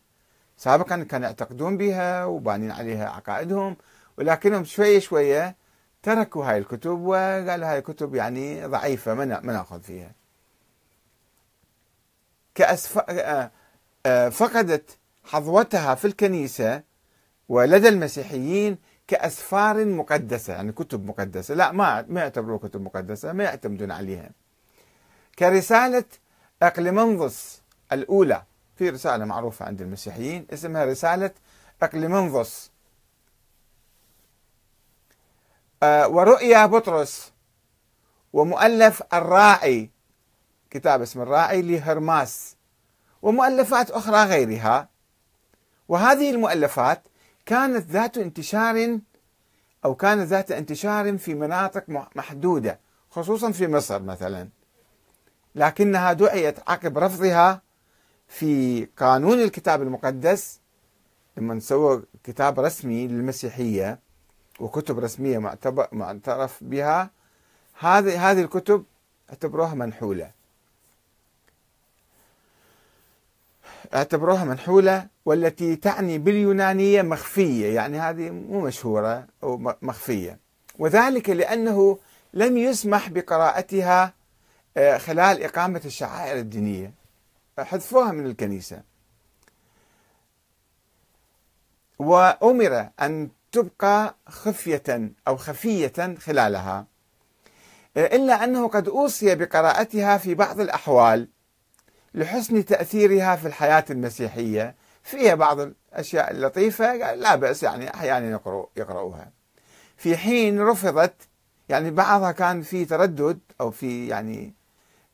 سابقا 0.56 1.02
كانوا 1.02 1.26
يعتقدون 1.26 1.76
بها 1.76 2.24
وبانين 2.24 2.70
عليها 2.70 3.08
عقائدهم 3.08 3.76
ولكنهم 4.18 4.64
شوية 4.64 4.98
شوية 4.98 5.56
تركوا 6.02 6.44
هاي 6.44 6.58
الكتب 6.58 7.00
وقالوا 7.00 7.66
هاي 7.66 7.78
الكتب 7.78 8.14
يعني 8.14 8.66
ضعيفة 8.66 9.14
ما 9.14 9.24
نأخذ 9.24 9.82
فيها. 9.82 10.23
كأسف... 12.54 12.98
آه، 12.98 13.50
آه، 14.06 14.28
فقدت 14.28 14.98
حظوتها 15.24 15.94
في 15.94 16.04
الكنيسة 16.04 16.82
ولدى 17.48 17.88
المسيحيين 17.88 18.78
كأسفار 19.08 19.84
مقدسة 19.84 20.52
يعني 20.52 20.72
كتب 20.72 21.06
مقدسة. 21.06 21.54
لا 21.54 21.72
ما 21.72 22.04
ما 22.08 22.20
يعتبروا 22.20 22.58
كتب 22.58 22.80
مقدسة 22.80 23.32
ما 23.32 23.44
يعتمدون 23.44 23.90
عليها. 23.90 24.30
كرسالة 25.38 26.04
أقلمنظس 26.62 27.62
الأولى 27.92 28.42
في 28.76 28.90
رسالة 28.90 29.24
معروفة 29.24 29.64
عند 29.64 29.80
المسيحيين 29.80 30.46
اسمها 30.52 30.84
رسالة 30.84 31.30
أقلمنظس 31.82 32.70
آه، 35.82 36.08
ورؤيا 36.08 36.66
بطرس 36.66 37.32
ومؤلف 38.32 39.02
الراعي 39.14 39.90
كتاب 40.74 41.02
اسم 41.02 41.20
الراعي 41.20 41.62
لهرماس 41.62 42.56
ومؤلفات 43.22 43.90
أخرى 43.90 44.24
غيرها. 44.24 44.88
وهذه 45.88 46.30
المؤلفات 46.30 47.02
كانت 47.46 47.90
ذات 47.90 48.18
انتشار 48.18 48.98
أو 49.84 49.94
كانت 49.94 50.22
ذات 50.22 50.50
انتشار 50.50 51.18
في 51.18 51.34
مناطق 51.34 51.84
محدودة 52.16 52.80
خصوصا 53.10 53.50
في 53.52 53.68
مصر 53.68 54.02
مثلا. 54.02 54.48
لكنها 55.54 56.12
دعيت 56.12 56.58
عقب 56.68 56.98
رفضها 56.98 57.62
في 58.28 58.84
قانون 58.84 59.42
الكتاب 59.42 59.82
المقدس 59.82 60.60
لما 61.36 61.60
سووا 61.60 62.00
كتاب 62.24 62.60
رسمي 62.60 63.06
للمسيحية 63.08 63.98
وكتب 64.60 64.98
رسمية 64.98 65.38
معترف 65.92 66.58
بها. 66.64 67.10
هذه 67.78 68.30
هذه 68.30 68.40
الكتب 68.40 68.84
اعتبروها 69.30 69.74
منحولة. 69.74 70.30
اعتبروها 73.94 74.44
منحولة 74.44 75.06
والتي 75.24 75.76
تعني 75.76 76.18
باليونانية 76.18 77.02
مخفية 77.02 77.74
يعني 77.74 78.00
هذه 78.00 78.30
مو 78.30 78.60
مشهورة 78.60 79.26
أو 79.42 79.74
مخفية. 79.82 80.38
وذلك 80.78 81.30
لأنه 81.30 81.98
لم 82.34 82.56
يسمح 82.56 83.08
بقراءتها 83.08 84.12
آه، 84.76 84.98
خلال 84.98 85.42
إقامة 85.42 85.80
الشعائر 85.84 86.38
الدينية. 86.38 86.94
حذفوها 87.58 88.12
من 88.12 88.26
الكنيسة. 88.26 88.82
وأمر 91.98 92.88
أن 93.00 93.28
تبقى 93.52 94.16
خفية 94.28 95.12
أو 95.28 95.36
خفية 95.36 96.14
خلالها 96.18 96.86
إلا 97.96 98.44
أنه 98.44 98.68
قد 98.68 98.88
أوصي 98.88 99.34
بقراءتها 99.34 100.18
في 100.18 100.34
بعض 100.34 100.60
الأحوال. 100.60 101.28
لحسن 102.14 102.64
تأثيرها 102.64 103.36
في 103.36 103.48
الحياة 103.48 103.84
المسيحية. 103.90 104.74
فيها 105.02 105.34
بعض 105.34 105.60
الأشياء 105.60 106.30
اللطيفة 106.30 107.14
لا 107.14 107.34
بأس 107.34 107.62
يعني 107.62 107.94
أحيانا 107.94 108.30
يقرأ 108.30 108.66
يقرأوها 108.76 109.30
في 109.96 110.16
حين 110.16 110.60
رفضت 110.60 111.14
يعني 111.68 111.90
بعضها 111.90 112.32
كان 112.32 112.62
في 112.62 112.84
تردد 112.84 113.38
أو 113.60 113.70
في 113.70 114.08
يعني 114.08 114.54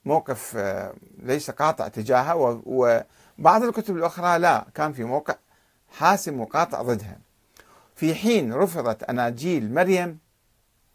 موقف 0.05 0.57
آه، 0.57 0.95
ليس 1.23 1.51
قاطع 1.51 1.89
تجاهها 1.89 2.35
وبعض 2.67 3.63
الكتب 3.63 3.97
الأخرى 3.97 4.39
لا 4.39 4.67
كان 4.75 4.93
في 4.93 5.05
موقع 5.05 5.35
حاسم 5.89 6.41
وقاطع 6.41 6.83
ضدها. 6.83 7.19
في 7.95 8.15
حين 8.15 8.53
رفضت 8.53 9.03
أناجيل 9.03 9.75
مريم 9.75 10.19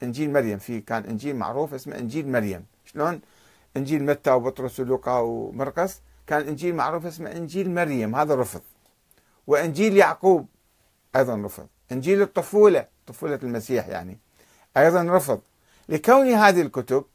إنجيل 0.04 0.34
مريم 0.34 0.58
في 0.58 0.82
كان 0.82 1.04
إنجيل 1.04 1.36
معروف 1.36 1.74
اسمه 1.74 1.98
إنجيل 1.98 2.32
مريم. 2.32 2.66
شلون؟ 2.86 3.22
إنجيل 3.78 4.04
متى 4.04 4.32
وبطرس 4.32 4.80
ولوقا 4.80 5.20
ومرقس 5.20 6.02
كان 6.28 6.48
إنجيل 6.48 6.76
معروف 6.76 7.06
اسمه 7.06 7.32
إنجيل 7.32 7.72
مريم 7.72 8.16
هذا 8.16 8.36
رفض. 8.36 8.62
وإنجيل 9.48 9.98
يعقوب 9.98 10.48
أيضا 11.16 11.36
رفض. 11.36 11.68
إنجيل 11.92 12.22
الطفولة 12.22 12.88
طفولة 13.08 13.40
المسيح 13.44 13.88
يعني 13.88 14.20
أيضا 14.78 15.04
رفض. 15.04 15.42
لكون 15.90 16.28
هذه 16.28 16.62
الكتب 16.62 17.06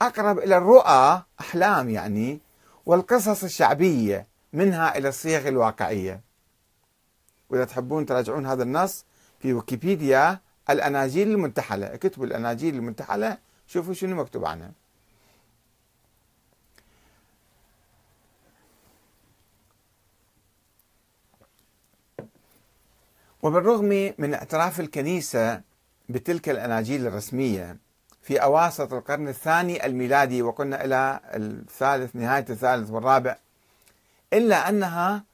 أقرب 0.00 0.38
إلى 0.38 0.56
الرؤى 0.56 1.22
أحلام 1.40 1.90
يعني 1.90 2.40
والقصص 2.86 3.44
الشعبية 3.44 4.26
منها 4.52 4.98
إلى 4.98 5.08
الصيغ 5.08 5.48
الواقعية. 5.48 6.20
وإذا 7.50 7.64
تحبون 7.64 8.06
تراجعون 8.06 8.46
هذا 8.46 8.62
النص 8.62 9.04
في 9.40 9.52
ويكيبيديا 9.52 10.40
الأناجيل 10.70 11.30
المنتحلة. 11.30 11.94
اكتبوا 11.94 12.26
الأناجيل 12.26 12.74
المنتحلة 12.74 13.38
شوفوا 13.66 13.94
شنو 13.94 14.16
مكتوب 14.16 14.44
عنها. 14.44 14.72
وبالرغم 23.42 24.14
من 24.18 24.34
اعتراف 24.34 24.80
الكنيسة 24.80 25.60
بتلك 26.08 26.48
الأناجيل 26.48 27.06
الرسمية 27.06 27.76
في 28.22 28.42
أواسط 28.42 28.92
القرن 28.92 29.28
الثاني 29.28 29.86
الميلادي 29.86 30.42
وقلنا 30.42 30.84
إلى 30.84 31.20
الثالث 31.24 32.16
نهاية 32.16 32.44
الثالث 32.50 32.90
والرابع 32.90 33.36
إلا 34.32 34.68
أنها 34.68 35.24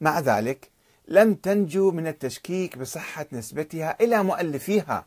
مع 0.00 0.20
ذلك 0.20 0.70
لم 1.08 1.34
تنجو 1.34 1.90
من 1.90 2.06
التشكيك 2.06 2.78
بصحة 2.78 3.26
نسبتها 3.32 3.96
إلى 4.00 4.22
مؤلفيها. 4.22 5.06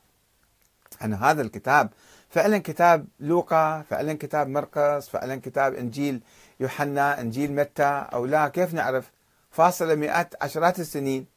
أن 1.04 1.13
هذا 1.13 1.41
الكتاب 1.41 1.89
فعلا 2.30 2.58
كتاب 2.58 3.08
لوقا 3.19 3.82
فعلا 3.82 4.13
كتاب 4.13 4.47
مرقس 4.47 5.10
فعلا 5.10 5.36
كتاب 5.36 5.73
إنجيل 5.73 6.21
يوحنا 6.60 7.21
إنجيل 7.21 7.54
متى 7.54 8.06
أو 8.13 8.25
لا 8.25 8.47
كيف 8.47 8.73
نعرف؟ 8.73 9.12
فاصلة 9.51 9.95
مئات 9.95 10.43
عشرات 10.43 10.80
السنين. 10.80 11.35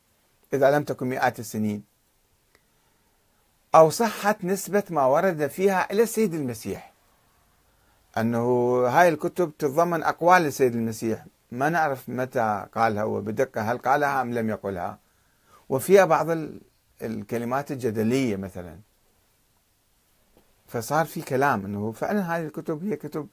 إذا 0.52 0.70
لم 0.70 0.84
تكن 0.84 1.06
مئات 1.08 1.38
السنين. 1.38 1.84
أو 3.74 3.90
صحة 3.90 4.36
نسبة 4.42 4.84
ما 4.90 5.04
ورد 5.04 5.46
فيها 5.46 5.92
إلى 5.92 6.02
السيد 6.02 6.34
المسيح. 6.34 6.92
أنه 8.18 8.42
هاي 8.86 9.08
الكتب 9.08 9.52
تتضمن 9.58 10.02
أقوال 10.02 10.46
السيد 10.46 10.74
المسيح. 10.74 11.26
ما 11.52 11.68
نعرف 11.68 12.08
متى 12.08 12.66
قالها 12.74 13.04
وبدقة 13.04 13.60
هل 13.60 13.78
قالها 13.78 14.22
أم 14.22 14.34
لم 14.34 14.48
يقلها. 14.48 14.98
وفيها 15.68 16.04
بعض 16.04 16.26
الكلمات 17.02 17.72
الجدلية 17.72 18.36
مثلا. 18.36 18.78
فصار 20.66 21.06
في 21.06 21.22
كلام 21.22 21.64
أنه 21.64 21.92
فعلا 21.92 22.20
هذه 22.20 22.46
الكتب 22.46 22.84
هي 22.84 22.96
كتب 22.96 23.28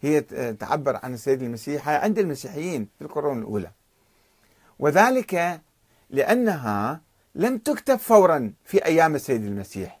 هي 0.00 0.20
تعبر 0.52 1.00
عن 1.02 1.14
السيد 1.14 1.42
المسيح 1.42 1.88
عند 1.88 2.18
المسيحيين 2.18 2.88
في 2.98 3.04
القرون 3.04 3.38
الأولى. 3.38 3.70
وذلك 4.78 5.60
لأنها 6.10 7.00
لم 7.34 7.58
تكتب 7.58 7.96
فورا 7.96 8.52
في 8.64 8.84
أيام 8.84 9.14
السيد 9.14 9.44
المسيح 9.44 10.00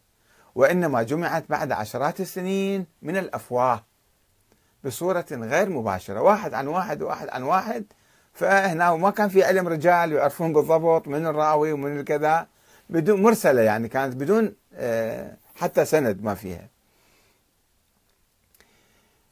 وإنما 0.54 1.02
جمعت 1.02 1.44
بعد 1.48 1.72
عشرات 1.72 2.20
السنين 2.20 2.86
من 3.02 3.16
الأفواه 3.16 3.84
بصورة 4.84 5.26
غير 5.32 5.68
مباشرة 5.70 6.20
واحد 6.20 6.54
عن 6.54 6.66
واحد 6.66 7.02
واحد 7.02 7.28
عن 7.28 7.42
واحد. 7.42 7.84
فهنا 8.32 8.96
ما 8.96 9.10
كان 9.10 9.28
في 9.28 9.44
علم 9.44 9.68
رجال 9.68 10.12
يعرفون 10.12 10.52
بالضبط 10.52 11.08
من 11.08 11.26
الراوي 11.26 11.72
ومن 11.72 12.00
الكذا 12.00 12.46
بدون 12.90 13.22
مرسلة 13.22 13.62
يعني 13.62 13.88
كانت 13.88 14.16
بدون 14.16 14.54
آه، 14.74 15.36
حتى 15.56 15.84
سند 15.84 16.22
ما 16.22 16.34
فيها. 16.34 16.68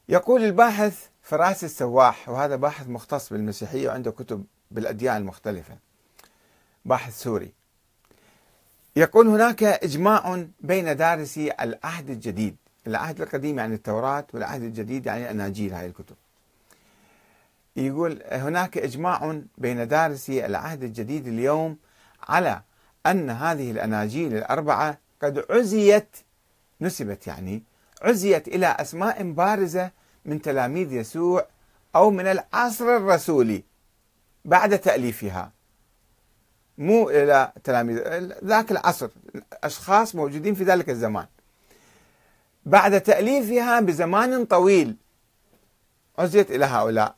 يقول 0.09 0.45
الباحث 0.45 1.07
فراس 1.23 1.65
السواح 1.65 2.29
وهذا 2.29 2.57
باحث 2.57 2.89
مختص 2.89 3.33
بالمسيحية 3.33 3.89
وعنده 3.89 4.11
كتب 4.11 4.45
بالأديان 4.71 5.17
المختلفة 5.17 5.77
باحث 6.87 7.23
سوري. 7.23 7.53
يقول 8.97 9.29
هناك 9.29 9.63
إجماع 9.63 10.47
بين 10.61 10.97
دارسي 10.97 11.53
العهد 11.61 12.11
الجديد 12.11 12.57
العهد 12.87 13.21
القديم 13.21 13.59
يعني 13.59 13.75
التوراة 13.75 14.27
والعهد 14.33 14.63
الجديد 14.63 15.07
يعني 15.07 15.31
أناجيل 15.31 15.75
هاي 15.75 15.87
الكتب. 15.87 16.17
يقول 17.77 18.23
هناك 18.33 18.79
إجماع 18.79 19.41
بين 19.59 19.89
دارسي 19.89 20.47
العهد 20.47 20.83
الجديد 20.83 21.27
اليوم 21.27 21.77
على 22.29 22.63
أن 23.07 23.31
هذه 23.31 23.71
الأناجيل 23.71 24.37
الأربعة 24.37 24.99
قد 25.23 25.45
عزيت 25.51 26.17
نسبت 26.81 27.27
يعني 27.27 27.63
عزيت 28.03 28.49
إلى 28.49 28.67
أسماء 28.67 29.33
بارزة 29.33 29.91
من 30.25 30.43
تلاميذ 30.43 30.93
يسوع 30.93 31.47
أو 31.97 32.11
من 32.11 32.27
العصر 32.27 32.97
الرسولي 32.97 33.63
بعد 34.45 34.79
تأليفها. 34.79 35.56
مو 36.79 37.11
إلى 37.11 37.53
تلاميذ 37.65 37.99
ذاك 38.45 38.71
العصر 38.71 39.09
أشخاص 39.65 40.15
موجودين 40.15 40.55
في 40.55 40.65
ذلك 40.65 40.91
الزمان. 40.91 41.27
بعد 42.67 43.01
تأليفها 43.01 43.81
بزمان 43.81 44.45
طويل 44.45 44.97
عزيت 46.19 46.51
إلى 46.51 46.65
هؤلاء. 46.65 47.15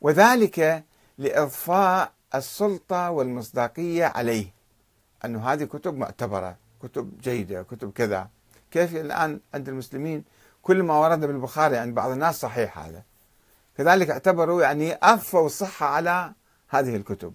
وذلك 0.00 0.84
لإضفاء 1.18 2.12
السلطة 2.34 3.10
والمصداقية 3.10 4.04
عليه. 4.04 4.46
أنه 5.24 5.52
هذه 5.52 5.64
كتب 5.64 5.98
معتبرة 5.98 6.56
كتب 6.82 7.20
جيدة 7.20 7.62
كتب 7.62 7.92
كذا. 7.92 8.28
كيف 8.70 8.96
الآن 8.96 9.40
عند 9.54 9.68
المسلمين 9.68 10.24
كل 10.62 10.82
ما 10.82 10.98
ورد 10.98 11.20
بالبخاري 11.20 11.76
عند 11.76 11.94
بعض 11.94 12.10
الناس 12.10 12.40
صحيح 12.40 12.78
هذا. 12.78 13.02
كذلك 13.78 14.10
اعتبروا 14.10 14.62
يعني 14.62 14.98
أضفوا 15.02 15.46
الصحة 15.46 15.86
على 15.86 16.32
هذه 16.68 16.96
الكتب. 16.96 17.32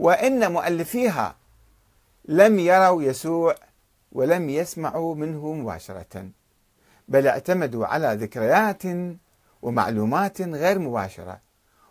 وإن 0.00 0.52
مؤلفيها 0.52 1.36
لم 2.24 2.58
يروا 2.58 3.02
يسوع 3.02 3.54
ولم 4.12 4.50
يسمعوا 4.50 5.14
منه 5.14 5.52
مباشرة 5.52 6.28
بل 7.08 7.26
اعتمدوا 7.26 7.86
على 7.86 8.16
ذكريات 8.20 8.82
ومعلومات 9.62 10.42
غير 10.42 10.78
مباشرة 10.78 11.40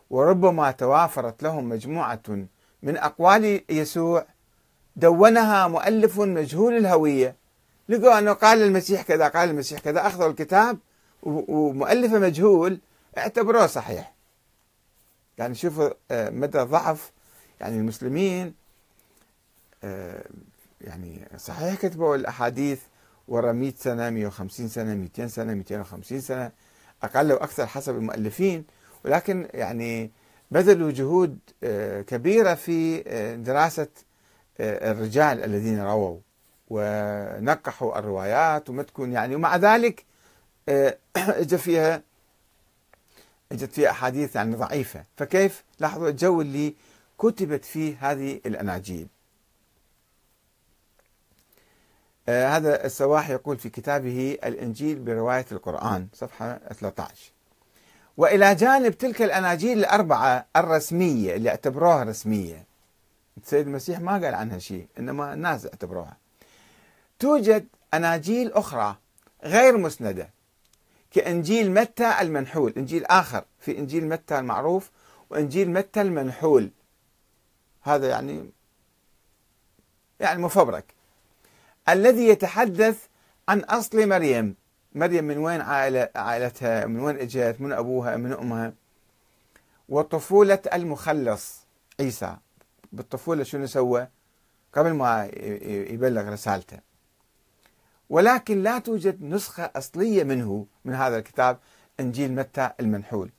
وربما 0.10 0.72
توافرت 0.72 1.44
لهم 1.44 1.70
مجموعة 1.70 2.22
من 2.84 2.98
أقوال 2.98 3.62
يسوع 3.70 4.26
دونها 4.96 5.68
مؤلف 5.68 6.20
مجهول 6.20 6.78
الهوية. 6.78 7.36
لقوا 7.90 8.20
أنه 8.20 8.34
قال 8.34 8.62
المسيح 8.62 9.02
كذا 9.02 9.28
قال 9.28 9.50
المسيح 9.50 9.80
كذا 9.80 10.08
أخذوا 10.08 10.30
الكتاب 10.30 10.78
ومؤلفه 11.24 12.20
مجهول 12.20 12.80
اعتبروه 13.18 13.68
صحيح. 13.68 14.14
يعني 15.38 15.56
شوفوا 15.56 15.90
آه، 16.12 16.30
مدى 16.30 16.60
ضعف 16.60 17.12
يعني 17.60 17.78
المسلمين 17.78 18.54
آه، 19.84 20.26
يعني 20.82 21.28
صحيح 21.38 21.76
كتبوا 21.76 22.16
الأحاديث 22.16 22.80
ورا 23.28 23.52
100 23.52 23.74
سنة 23.78 24.10
150 24.10 24.68
سنة 24.68 24.96
200 24.96 25.28
سنة 25.28 25.54
250 25.54 26.22
سنة 26.22 26.52
أقل 27.04 27.34
وأكثر 27.34 27.68
حسب 27.68 27.96
المؤلفين. 27.96 28.66
ولكن 29.06 29.48
يعني 29.54 30.12
بذلوا 30.52 30.92
جهود 30.92 31.40
آه، 31.64 32.02
كبيرة 32.02 32.54
في 32.54 33.04
دراسة 33.46 33.88
الرجال 34.60 35.44
الذين 35.44 35.82
رووا 35.82 36.20
ونقحوا 36.70 38.00
الروايات 38.00 38.70
وما 38.70 38.84
تكون 38.84 39.12
يعني. 39.12 39.36
ومع 39.36 39.56
ذلك 39.58 40.06
اجى 41.18 41.58
فيها 41.58 42.02
إجت 43.52 43.72
فيها 43.72 43.90
أحاديث 43.90 44.36
يعني 44.36 44.56
ضعيفة. 44.56 45.04
فكيف 45.18 45.64
لاحظوا 45.80 46.10
الجو 46.10 46.42
اللي 46.42 46.76
كتبت 47.20 47.66
فيه 47.66 48.12
هذه 48.12 48.42
الأناجيل. 48.46 49.08
آه 52.30 52.48
هذا 52.48 52.86
السواح 52.86 53.30
يقول 53.30 53.58
في 53.58 53.70
كتابه 53.70 54.38
الإنجيل 54.44 55.00
برواية 55.00 55.46
القرآن 55.52 56.08
صفحة 56.14 56.60
13 56.74 57.32
وإلى 58.18 58.56
جانب 58.56 58.98
تلك 58.98 59.22
الأناجيل 59.22 59.80
الأربعة 59.80 60.46
الرسمية 60.56 61.36
اللي 61.36 61.50
اعتبروها 61.50 62.04
رسمية. 62.04 62.66
السيد 63.44 63.68
المسيح 63.68 64.00
ما 64.00 64.12
قال 64.12 64.36
عنها 64.36 64.60
شيء 64.60 64.88
إنما 65.00 65.34
الناس 65.34 65.66
اعتبروها. 65.66 66.18
توجد 67.20 67.68
أناجيل 67.94 68.54
أخرى 68.54 68.96
غير 69.44 69.78
مسندة 69.78 70.30
كإنجيل 71.12 71.72
متى 71.72 72.22
المنحول 72.22 72.74
إنجيل 72.78 73.06
آخر 73.06 73.44
في 73.60 73.78
إنجيل 73.78 74.08
متى 74.10 74.40
المعروف 74.40 74.90
وإنجيل 75.30 75.70
متى 75.70 76.02
المنحول. 76.02 76.70
هذا 77.82 78.10
يعني 78.10 78.50
يعني 80.20 80.42
مفبرك. 80.42 80.94
الذي 81.90 82.28
يتحدث 82.28 83.06
عن 83.50 83.60
أصل 83.60 84.08
مريم. 84.10 84.56
مريم 84.96 85.24
من 85.24 85.38
وين 85.38 85.62
عائلة 85.62 86.10
عائلتها؟ 86.16 86.86
من 86.86 87.00
وين 87.00 87.18
إجت؟ 87.18 87.56
من 87.60 87.74
أبوها؟ 87.74 88.18
من 88.18 88.34
أمها؟ 88.34 88.74
وطفولة 89.90 90.60
المخلص 90.74 91.60
عيسى. 92.00 92.38
بالطفولة 92.92 93.44
شنو 93.44 93.66
سوى؟ 93.66 94.08
قبل 94.74 94.92
ما 94.92 95.26
يبلغ 95.66 96.30
رسالته. 96.30 96.80
ولكن 98.10 98.64
لا 98.64 98.80
توجد 98.80 99.24
نسخة 99.24 99.72
أصلية 99.76 100.24
منه 100.24 100.66
من 100.86 100.94
هذا 100.94 101.18
الكتاب 101.18 101.58
إنجيل 102.00 102.36
متى 102.36 102.72
المنحول. 102.80 103.30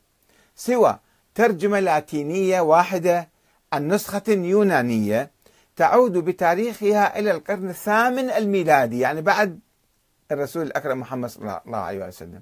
سوى 0.55 0.99
ترجمة 1.35 1.79
لاتينية 1.79 2.61
واحدة 2.61 3.29
عن 3.73 3.87
نسخة 3.87 4.23
يونانية 4.27 5.31
تعود 5.75 6.17
بتاريخها 6.17 7.19
إلى 7.19 7.31
القرن 7.31 7.69
الثامن 7.69 8.29
الميلادي 8.29 8.99
يعني 8.99 9.21
بعد 9.21 9.59
الرسول 10.31 10.61
الأكرم 10.61 10.99
محمد 10.99 11.29
صلى 11.29 11.61
الله 11.65 11.77
عليه 11.77 12.07
وسلم. 12.07 12.41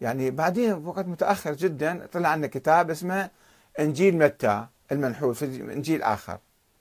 يعني 0.00 0.30
بعدين 0.30 0.72
وقت 0.72 1.06
متأخر 1.06 1.52
جدا 1.52 2.06
طلع 2.12 2.28
عندنا 2.28 2.46
كتاب 2.46 2.90
اسمه 2.90 3.30
إنجيل 3.78 4.18
متى 4.18 4.66
المنحول 4.92 5.34
في 5.34 5.44
إنجيل 5.44 6.02
آخر. 6.02 6.38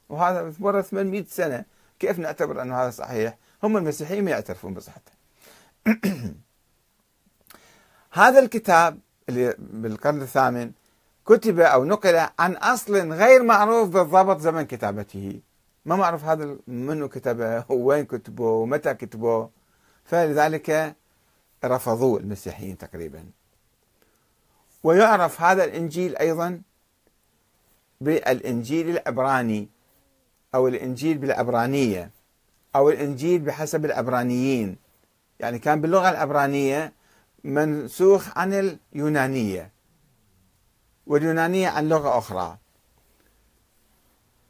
وهذا 0.09 0.53
ورا 0.59 0.81
800 0.81 1.25
سنة. 1.29 1.65
كيف 1.99 2.19
نعتبر 2.19 2.61
أنه 2.61 2.81
هذا 2.81 2.89
صحيح؟ 2.89 3.37
هم 3.63 3.77
المسيحيين 3.77 4.23
ما 4.23 4.31
يعترفون 4.31 4.73
بصحته. 4.73 5.11
هذا 8.11 8.39
الكتاب 8.39 8.99
اللي 9.29 9.55
بالقرن 9.59 10.21
الثامن 10.21 10.71
كتب 11.25 11.59
أو 11.59 11.85
نقل 11.85 12.27
عن 12.39 12.53
أصل 12.53 13.11
غير 13.11 13.43
معروف 13.43 13.89
بالضبط 13.89 14.39
زمن 14.39 14.63
كتابته. 14.63 15.39
ما 15.85 15.95
معروف 15.95 16.23
هذا 16.23 16.57
منو 16.67 17.09
كتبه 17.09 17.65
وين 17.71 18.05
كتبه 18.05 18.43
ومتى 18.43 18.93
كتبه. 18.93 19.49
فلذلك 20.05 20.95
رفضوه 21.65 22.19
المسيحيين 22.19 22.77
تقريبا. 22.77 23.25
ويعرف 24.83 25.41
هذا 25.41 25.63
الإنجيل 25.63 26.17
أيضا 26.17 26.61
بالإنجيل 28.01 28.89
العبراني 28.89 29.69
أو 30.55 30.67
الإنجيل 30.67 31.17
بالعبرانية 31.17 32.11
أو 32.75 32.89
الإنجيل 32.89 33.41
بحسب 33.41 33.85
العبرانيين. 33.85 34.77
يعني 35.39 35.59
كان 35.59 35.81
باللغة 35.81 36.09
العبرانية 36.09 36.93
منسوخ 37.43 38.37
عن 38.37 38.77
اليونانية. 38.93 39.74
واليونانية 41.07 41.69
عن 41.69 41.89
لغة 41.89 42.17
أخرى. 42.17 42.57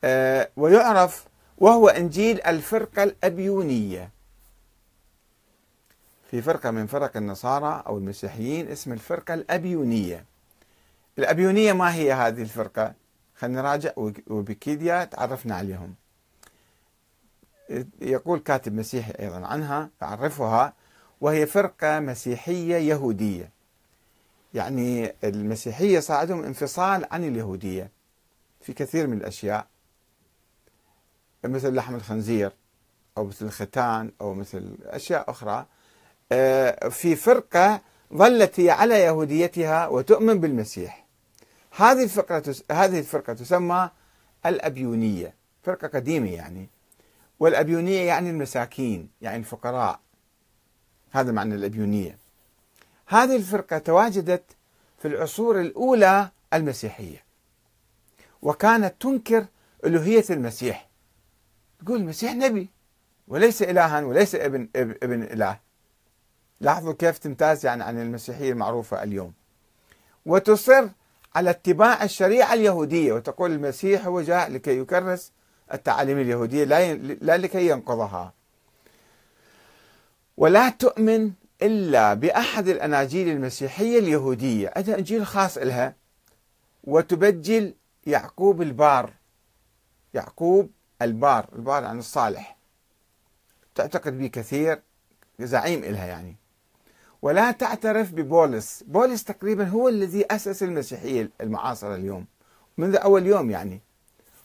أه 0.03 0.49
ويعرف 0.55 1.27
وهو 1.57 1.89
إنجيل 1.89 2.41
الفرقة 2.41 3.03
الأبيونية. 3.03 4.11
في 6.31 6.41
فرقة 6.41 6.71
من 6.71 6.87
فرق 6.87 7.17
النصارى 7.17 7.83
أو 7.87 7.97
المسيحيين 7.97 8.67
اسم 8.67 8.93
الفرقة 8.93 9.33
الأبيونية. 9.33 10.25
الأبيونية 11.17 11.73
ما 11.73 11.93
هي 11.95 12.13
هذه 12.13 12.41
الفرقة؟ 12.41 12.93
خلينا 13.35 13.61
نراجع 13.61 13.91
ويكيديا 14.27 15.03
تعرفنا 15.03 15.55
عليهم. 15.55 15.95
يقول 18.01 18.39
كاتب 18.39 18.73
مسيحي 18.73 19.13
أيضا 19.19 19.45
عنها 19.47 19.89
أعرفها 20.03 20.73
وهي 21.21 21.45
فرقة 21.45 21.99
مسيحية 21.99 22.75
يهودية. 22.75 23.54
يعني 24.55 25.13
المسيحية 25.23 25.99
صار 25.99 26.17
عندهم 26.17 26.43
انفصال 26.43 27.05
عن 27.11 27.23
اليهودية 27.23 27.91
في 28.61 28.73
كثير 28.73 29.07
من 29.07 29.17
الأشياء. 29.17 29.67
مثل 31.43 31.75
لحم 31.75 31.95
الخنزير 31.95 32.51
أو 33.17 33.25
مثل 33.25 33.45
الختان 33.45 34.11
أو 34.21 34.33
مثل 34.33 34.77
أشياء 34.83 35.29
أخرى. 35.29 35.65
آه، 36.31 36.89
في 36.89 37.15
فرقة 37.15 37.81
ظلت 38.13 38.59
على 38.59 39.01
يهوديتها 39.01 39.87
وتؤمن 39.87 40.39
بالمسيح. 40.39 41.05
هذه 41.71 42.03
الفرقة 42.03 42.55
هذه 42.71 42.99
الفرقة 42.99 43.33
تسمى 43.33 43.89
الأبيونية 44.45 45.33
فرقة 45.63 45.87
قديمة 45.87 46.29
يعني. 46.29 46.69
والأبيونية 47.39 48.01
يعني 48.01 48.29
المساكين 48.29 49.09
يعني 49.21 49.37
الفقراء. 49.37 49.99
هذا 51.11 51.31
معنى 51.31 51.55
الأبيونية. 51.55 52.24
هذه 53.07 53.35
الفرقة 53.35 53.77
تواجدت 53.77 54.43
في 54.97 55.07
العصور 55.07 55.61
الأولى 55.61 56.29
المسيحية 56.53 57.23
وكانت 58.41 58.93
تنكر 58.99 59.45
ألوهية 59.85 60.23
المسيح. 60.29 60.89
تقول 61.85 61.99
المسيح 61.99 62.33
نبي 62.33 62.69
وليس 63.27 63.61
إلها 63.61 64.01
وليس 64.01 64.35
ابن 64.35 64.69
ابن 64.75 65.23
إله. 65.23 65.59
لاحظوا 66.61 66.93
كيف 66.93 67.17
تمتاز 67.17 67.65
يعني 67.65 67.83
عن 67.83 68.01
المسيحية 68.01 68.51
المعروفة 68.51 69.03
اليوم. 69.03 69.33
وتصر 70.25 70.87
على 71.35 71.49
اتباع 71.49 72.03
الشريعة 72.03 72.53
اليهودية 72.53 73.13
وتقول 73.13 73.51
المسيح 73.51 74.05
هو 74.05 74.21
جاء 74.21 74.51
لكي 74.51 74.79
يكرس 74.79 75.31
التعاليم 75.73 76.19
اليهودية 76.19 76.63
لا 77.21 77.37
لكي 77.37 77.69
ينقضها. 77.69 78.33
ولا 80.37 80.69
تؤمن 80.69 81.31
إلا 81.61 82.13
بأحد 82.13 82.67
الأناجيل 82.67 83.29
المسيحية 83.29 83.99
اليهودية. 83.99 84.73
هذا 84.77 84.97
إنجيل 84.97 85.25
خاص 85.25 85.57
لها 85.57 85.95
وتبجل 86.83 87.73
يعقوب 88.05 88.61
البار. 88.61 89.13
يعقوب 90.13 90.71
البار 91.01 91.49
البار 91.55 91.85
عن 91.85 91.99
الصالح. 91.99 92.57
تعتقد 93.75 94.17
به 94.17 94.27
كثير 94.27 94.81
زعيم 95.39 95.83
إلها 95.83 96.05
يعني. 96.05 96.35
ولا 97.21 97.51
تعترف 97.51 98.11
ببولس. 98.11 98.83
بولس 98.87 99.23
تقريبا 99.23 99.67
هو 99.67 99.89
الذي 99.89 100.25
أسس 100.31 100.63
المسيحية 100.63 101.29
المعاصرة 101.41 101.95
اليوم. 101.95 102.25
منذ 102.77 102.95
أول 102.95 103.25
يوم 103.25 103.51
يعني. 103.51 103.81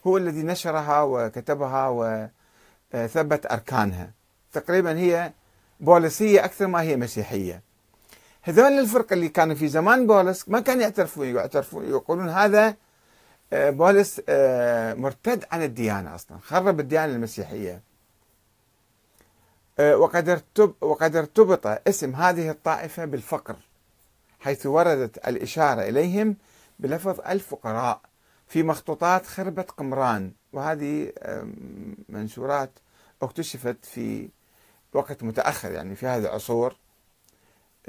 هو 0.07 0.17
الذي 0.17 0.43
نشرها 0.43 1.03
وكتبها 1.03 1.89
وثبت 2.95 3.53
أركانها. 3.53 4.11
تقريبا 4.53 4.99
هي 4.99 5.33
بوليسية 5.81 6.45
أكثر 6.45 6.67
ما 6.67 6.83
هي 6.83 6.97
مسيحية. 6.97 7.63
هذول 8.43 8.79
الفرقة 8.79 9.15
اللي 9.15 9.29
كانوا 9.29 9.55
في 9.55 9.69
زمان 9.69 10.07
بولس 10.07 10.49
ما 10.49 10.61
كانوا 10.61 10.83
يعترفون 10.83 11.27
يعترفون 11.27 11.89
يقولون 11.89 12.29
هذا 12.29 12.75
آه، 13.53 13.71
بولس 13.71 14.21
آه، 14.29 14.95
مرتد 14.95 15.45
عن 15.53 15.63
الديانة 15.63 16.15
أصلا 16.15 16.39
خرب 16.39 16.81
الديانة 16.81 17.13
المسيحية. 17.15 17.83
آه، 19.79 19.97
وقد 19.97 20.43
وقد 20.81 21.17
ارتبط 21.17 21.67
اسم 21.67 22.15
هذه 22.15 22.51
الطائفة 22.51 23.05
بالفقر 23.05 23.57
حيث 24.41 24.67
وردت 24.67 25.29
الإشارة 25.29 25.83
إليهم 25.83 26.37
بلفظ 26.79 27.21
الفقراء 27.21 28.01
في 28.49 28.63
مخطوطات 28.63 29.27
خربة 29.27 29.63
قمران. 29.63 30.33
وهذه 30.53 31.13
منشورات 32.09 32.71
اكتشفت 33.23 33.77
في 33.85 34.29
وقت 34.93 35.23
متأخر 35.23 35.73
يعني 35.73 35.95
في 35.95 36.07
هذه 36.07 36.23
العصور. 36.23 36.77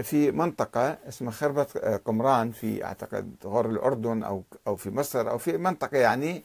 في 0.04 0.32
منطقة 0.32 0.98
اسمها 1.08 1.32
خربة 1.32 1.64
قمران 2.06 2.52
في 2.52 2.86
أعتقد 2.86 3.36
غور 3.46 3.70
الأردن 3.70 4.24
أو 4.24 4.44
أو 4.68 4.76
في 4.76 4.90
مصر 4.90 5.30
أو 5.30 5.38
في 5.38 5.58
منطقة 5.58 5.98
يعني 5.98 6.44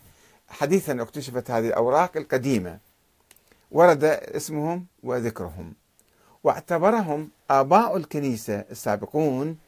حديثا 0.48 1.02
اكتشفت 1.02 1.50
هذه 1.50 1.68
الأوراق 1.68 2.16
القديمة. 2.16 2.78
ورد 3.70 4.04
اسمهم 4.04 4.86
وذكرهم. 5.02 5.74
واعتبرهم 6.44 7.30
آباء 7.50 7.96
الكنيسة 7.96 8.64
السابقون 8.70 9.58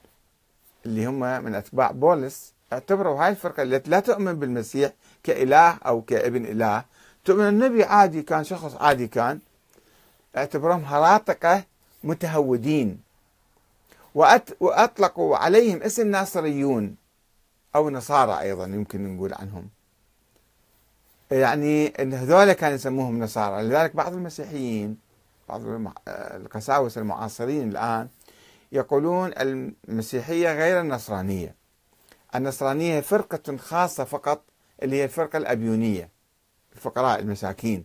اللي 0.87 1.07
هم 1.07 1.21
من 1.45 1.55
أتباع 1.55 1.91
بولس 1.91 2.53
اعتبروا 2.73 3.25
هاي 3.25 3.31
الفرقة 3.31 3.63
التي 3.63 3.91
لا 3.91 4.01
تؤمن 4.01 4.33
بالمسيح 4.39 4.93
كإله 5.23 5.71
أو 5.71 6.03
كابن 6.03 6.45
إله. 6.45 6.85
تؤمن 7.25 7.49
النبي 7.49 7.85
عادي 7.85 8.23
كان 8.23 8.45
شخص 8.45 8.75
عادي 8.75 9.07
كان. 9.09 9.39
اعتبرهم 10.39 10.85
هراطقة 10.85 11.65
متهودين. 12.05 13.01
وأطلقوا 14.61 15.37
عليهم 15.37 15.83
اسم 15.83 16.11
ناصريون 16.11 16.97
أو 17.75 17.91
نصارى 17.91 18.41
أيضا 18.41 18.65
يمكن 18.65 19.17
نقول 19.17 19.35
عنهم. 19.35 19.69
يعني 21.31 21.87
إن 21.87 22.15
هذول 22.15 22.53
كانوا 22.53 22.75
يسموهم 22.75 23.19
نصارى. 23.23 23.63
لذلك 23.63 23.97
بعض 23.97 24.13
المسيحيين 24.13 24.99
بعض 25.49 25.63
القساوسه 26.09 27.01
المعاصرين 27.01 27.69
الآن 27.69 28.09
يقولون 28.73 29.33
المسيحية 29.37 30.53
غير 30.53 30.81
النصرانية. 30.81 31.55
النصرانية 32.35 33.01
فرقة 33.01 33.57
خاصة 33.57 34.05
فقط 34.05 34.43
اللي 34.83 34.97
هي 34.97 35.05
الفرقة 35.05 35.37
الأبيونية 35.37 36.09
الفقراء 36.73 37.21
المساكين. 37.21 37.85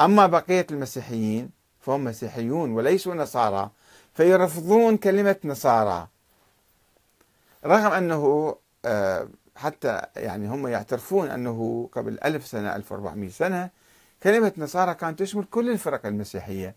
أما 0.00 0.26
بقية 0.26 0.66
المسيحيين 0.70 1.50
فهم 1.80 2.04
مسيحيون 2.04 2.70
وليسوا 2.70 3.14
نصارى 3.14 3.70
فيرفضون 4.14 4.96
كلمة 4.96 5.36
نصارى. 5.44 6.08
رغم 7.64 7.92
أنه 7.92 8.54
آه، 8.84 9.28
حتى 9.56 10.02
يعني 10.16 10.48
هم 10.48 10.66
يعترفون 10.66 11.30
أنه 11.30 11.88
قبل 11.92 12.18
ألف 12.24 12.46
سنة 12.46 12.76
1400 12.76 13.30
سنة 13.30 13.70
كلمة 14.22 14.52
نصارى 14.56 14.94
كانت 14.94 15.18
تشمل 15.18 15.44
كل 15.44 15.70
الفرق 15.70 16.06
المسيحية. 16.06 16.76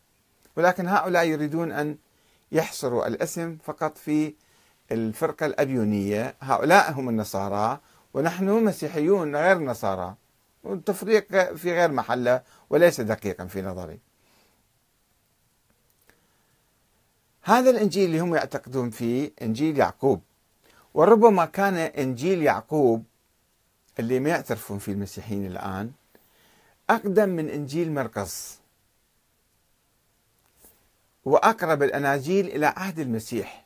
ولكن 0.58 0.88
هؤلاء 0.88 1.26
يريدون 1.26 1.72
أن 1.72 1.98
يحصروا 2.52 3.08
الاسم 3.08 3.58
فقط 3.64 3.98
في 3.98 4.34
الفرقة 4.92 5.46
الأبيونية. 5.46 6.36
هؤلاء 6.42 6.92
هم 6.92 7.10
النصارى 7.10 7.80
ونحن 8.14 8.50
مسيحيون 8.50 9.36
غير 9.36 9.60
نصارى. 9.60 10.16
والتفريق 10.64 11.54
في 11.54 11.72
غير 11.74 11.92
محلة 11.92 12.42
وليس 12.70 13.02
دقيقا 13.02 13.46
في 13.46 13.62
نظري. 13.62 14.00
هذا 17.46 17.70
الإنجيل 17.70 18.06
اللي 18.06 18.20
هم 18.20 18.36
يعتقدون 18.36 18.90
فيه 18.90 19.32
إنجيل 19.42 19.78
يعقوب. 19.78 20.22
وربما 20.94 21.46
كان 21.46 21.76
إنجيل 21.78 22.42
يعقوب 22.42 23.04
اللي 24.00 24.20
ما 24.20 24.30
يعترفون 24.30 24.80
فيه 24.80 24.92
المسيحيين 24.92 25.46
الآن 25.46 25.92
أقدم 26.90 27.30
من 27.30 27.50
إنجيل 27.50 27.92
مرقس 27.92 28.60
وأقرب 31.26 31.84
الأناجيل 31.84 32.48
إلى 32.48 32.66
عهد 32.66 33.00
المسيح. 33.00 33.66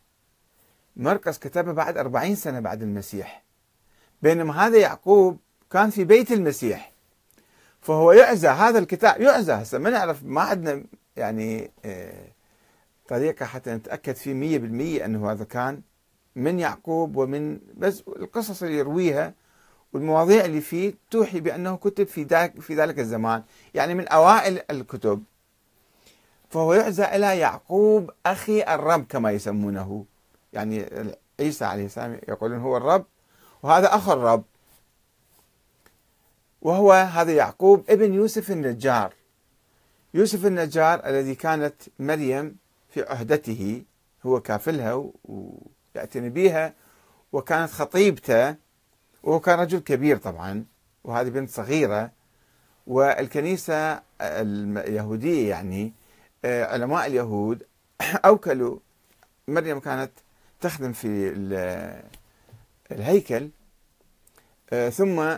مرقس 0.95 1.37
كتبه 1.37 1.71
بعد 1.71 1.97
أربعين 1.97 2.35
سنة 2.35 2.59
بعد 2.59 2.81
المسيح. 2.81 3.43
بينما 4.21 4.67
هذا 4.67 4.77
يعقوب 4.77 5.37
كان 5.71 5.89
في 5.89 6.03
بيت 6.03 6.31
المسيح. 6.31 6.91
فهو 7.81 8.11
يعزى 8.11 8.47
هذا 8.47 8.79
الكتاب 8.79 9.21
يعزى 9.21 9.53
هسه. 9.53 9.77
ما 9.77 9.89
نعرف 9.89 10.23
ما 10.23 10.41
عندنا 10.41 10.83
يعني 11.17 11.71
آه، 11.85 12.27
طريقة 13.07 13.45
حتى 13.45 13.71
نتأكد 13.73 14.15
فيه 14.15 14.33
مية 14.33 14.57
بالمية 14.57 15.05
أنه 15.05 15.31
هذا 15.31 15.43
كان 15.43 15.81
من 16.35 16.59
يعقوب 16.59 17.15
ومن 17.15 17.59
بس 17.77 18.03
القصص 18.07 18.63
اللي 18.63 18.77
يرويها 18.77 19.33
والمواضيع 19.93 20.45
اللي 20.45 20.61
فيه 20.61 20.93
توحي 21.11 21.39
بأنه 21.39 21.77
كتب 21.77 22.07
في 22.07 22.23
ذلك 22.23 22.59
في 22.61 22.75
ذلك 22.75 22.99
الزمان. 22.99 23.43
يعني 23.73 23.93
من 23.93 24.07
أوائل 24.07 24.61
الكتب. 24.71 25.23
فهو 26.49 26.73
يعزى 26.73 27.03
إلى 27.03 27.39
يعقوب 27.39 28.11
أخي 28.25 28.63
الرب 28.63 29.05
كما 29.09 29.31
يسمونه. 29.31 30.05
يعني 30.53 30.85
عيسى 31.39 31.65
عليه 31.65 31.85
السلام 31.85 32.19
يقولون 32.27 32.59
هو 32.59 32.77
الرب 32.77 33.05
وهذا 33.63 33.95
أخو 33.95 34.13
الرب. 34.13 34.43
وهو 36.61 36.91
هذا 36.93 37.31
يعقوب 37.31 37.85
ابن 37.89 38.13
يوسف 38.13 38.51
النجار. 38.51 39.13
يوسف 40.13 40.45
النجار 40.45 41.05
الذي 41.05 41.35
كانت 41.35 41.75
مريم 41.99 42.55
في 42.97 43.09
عهدته 43.09 43.83
هو 44.25 44.41
كافلها 44.41 44.93
و 44.93 45.59
يعتني 45.95 46.29
بها 46.29 46.73
وكانت 47.31 47.71
خطيبته 47.71 48.55
وهو 49.23 49.39
كان 49.39 49.59
رجل 49.59 49.79
كبير 49.79 50.17
طبعا 50.17 50.65
وهذه 51.03 51.29
بنت 51.29 51.49
صغيرة 51.49 52.11
والكنيسة 52.87 54.01
اليهودية 54.21 55.49
يعني 55.49 55.93
آه، 56.45 56.65
علماء 56.65 57.07
اليهود 57.07 57.63
أوكلوا. 58.25 58.79
مريم 59.47 59.79
كانت 59.79 60.11
تخدم 60.61 60.93
في 60.93 61.07
الهيكل 62.91 63.49
آه، 64.73 64.89
ثم 64.89 65.37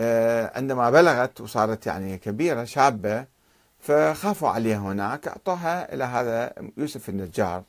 آه، 0.00 0.52
عندما 0.56 0.90
بلغت 0.90 1.40
وصارت 1.40 1.86
يعني 1.86 2.18
كبيرة 2.18 2.64
شابة 2.64 3.26
فخافوا 3.80 4.48
عليها 4.48 4.78
هناك. 4.78 5.28
أعطوها 5.28 5.94
إلى 5.94 6.04
هذا 6.04 6.52
يوسف 6.76 7.08
النجار 7.08 7.62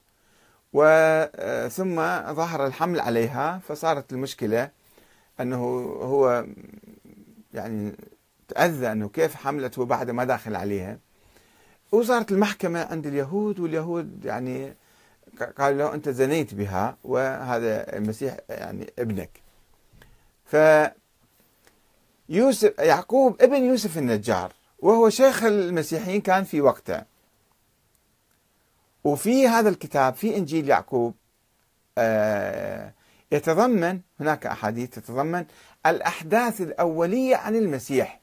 وثم 0.73 1.95
ظهر 2.34 2.65
الحمل 2.65 2.99
عليها 2.99 3.59
فصارت 3.67 4.13
المشكلة 4.13 4.69
أنه 5.39 5.57
هو 6.01 6.45
يعني 7.53 7.95
تأذى 8.47 8.91
أنه 8.91 9.09
كيف 9.09 9.36
حملته 9.36 9.86
بعد 9.86 10.11
ما 10.11 10.23
داخل 10.23 10.55
عليها. 10.55 10.97
وصارت 11.91 12.32
المحكمة 12.32 12.84
عند 12.91 13.07
اليهود 13.07 13.59
واليهود 13.59 14.25
يعني 14.25 14.73
قالوا 15.57 15.77
له 15.77 15.93
أنت 15.93 16.09
زنيت 16.09 16.53
بها 16.53 16.97
وهذا 17.03 17.97
المسيح 17.97 18.38
يعني 18.49 18.93
ابنك. 18.99 19.41
ف 20.45 20.55
يوسف 22.29 22.79
يعقوب 22.79 23.41
ابن 23.41 23.63
يوسف 23.63 23.97
النجار 23.97 24.53
وهو 24.80 25.09
شيخ 25.09 25.43
المسيحيين 25.43 26.21
كان 26.21 26.43
في 26.43 26.61
وقته. 26.61 27.03
وفي 29.03 29.47
هذا 29.47 29.69
الكتاب 29.69 30.15
في 30.15 30.38
إنجيل 30.38 30.69
يعقوب 30.69 31.15
آه، 31.97 32.93
يتضمن 33.32 34.01
هناك 34.19 34.45
أحاديث 34.45 34.89
تتضمن 34.89 35.45
الأحداث 35.86 36.61
الأولية 36.61 37.36
عن 37.36 37.55
المسيح. 37.55 38.21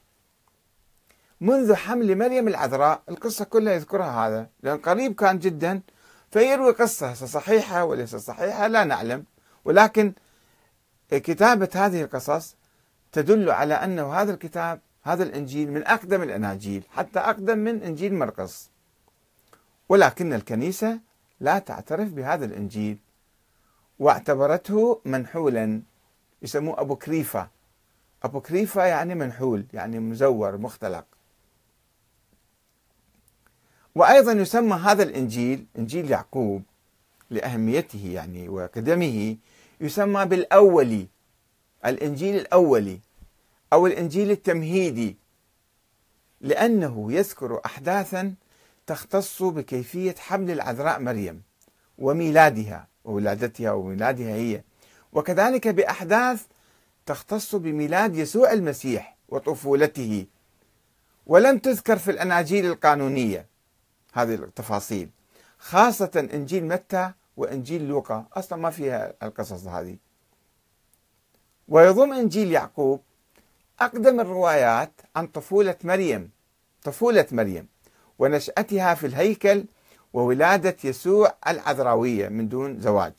منذ 1.41 1.73
حمل 1.73 2.17
مريم 2.17 2.47
العذراء 2.47 3.01
القصة 3.09 3.45
كلها 3.45 3.73
يذكرها 3.73 4.27
هذا 4.27 4.49
لأن 4.63 4.77
قريب 4.77 5.15
كان 5.15 5.39
جدا 5.39 5.81
فيروي 6.31 6.71
قصة 6.71 7.13
صحيحة 7.13 7.83
وليس 7.83 8.15
صحيحة 8.15 8.67
لا 8.67 8.83
نعلم. 8.83 9.23
ولكن 9.65 10.13
كتابة 11.11 11.69
هذه 11.75 12.01
القصص 12.01 12.55
تدل 13.11 13.51
على 13.51 13.73
أنه 13.73 14.13
هذا 14.13 14.33
الكتاب 14.33 14.79
هذا 15.05 15.23
الإنجيل 15.23 15.71
من 15.71 15.87
أقدم 15.87 16.23
الأناجيل 16.23 16.83
حتى 16.89 17.19
أقدم 17.19 17.57
من 17.57 17.83
إنجيل 17.83 18.13
مرقس. 18.13 18.69
ولكن 19.89 20.33
الكنيسة 20.33 20.99
لا 21.39 21.59
تعترف 21.59 22.09
بهذا 22.09 22.45
الإنجيل 22.45 22.97
واعتبرته 23.99 25.01
منحولا 25.05 25.81
يسموه 26.41 26.81
أبو 26.81 26.95
كريفة 26.95 27.49
أبو 28.23 28.41
كريفة 28.41 28.83
يعني 28.83 29.15
منحول 29.15 29.65
يعني 29.73 29.99
مزور 29.99 30.57
مختلق. 30.57 31.05
وأيضا 33.95 34.31
يسمى 34.31 34.73
هذا 34.75 35.03
الإنجيل 35.03 35.65
إنجيل 35.77 36.11
يعقوب 36.11 36.63
لأهميته 37.29 38.11
يعني 38.13 38.49
وقدمه 38.49 39.37
يسمى 39.81 40.25
بالأولي 40.25 41.07
الإنجيل 41.85 42.35
الأولي. 42.35 42.99
أو 43.73 43.87
الإنجيل 43.87 44.31
التمهيدي 44.31 45.17
لأنه 46.41 47.13
يذكر 47.13 47.61
أحداثا 47.65 48.33
تختص 48.87 49.43
بكيفية 49.43 50.15
حمل 50.19 50.51
العذراء 50.51 50.99
مريم 50.99 51.41
وميلادها 51.97 52.87
وولادتها 53.05 53.71
وميلادها 53.71 54.35
هي. 54.35 54.63
وكذلك 55.13 55.67
بأحداث 55.67 56.45
تختص 57.05 57.55
بميلاد 57.55 58.15
يسوع 58.15 58.51
المسيح 58.51 59.17
وطفولته. 59.29 60.25
ولم 61.25 61.57
تذكر 61.57 61.97
في 61.97 62.11
الأناجيل 62.11 62.65
القانونية 62.65 63.45
هذه 64.13 64.33
التفاصيل 64.33 65.09
خاصة 65.59 66.29
إنجيل 66.33 66.65
متى 66.65 67.11
وإنجيل 67.37 67.87
لوقا. 67.87 68.25
أصلا 68.33 68.59
ما 68.59 68.69
فيها 68.69 69.13
القصص 69.23 69.67
هذه. 69.67 69.97
ويضم 71.67 72.13
إنجيل 72.13 72.51
يعقوب 72.51 73.01
أقدم 73.79 74.19
الروايات 74.19 75.01
عن 75.15 75.27
طفولة 75.27 75.75
مريم 75.83 76.31
طفولة 76.83 77.25
مريم 77.31 77.67
ونشأتها 78.19 78.93
في 78.93 79.07
الهيكل 79.07 79.65
وولادة 80.13 80.75
يسوع 80.83 81.35
العذراوية 81.47 82.29
من 82.29 82.49
دون 82.49 82.79
زواج. 82.79 83.13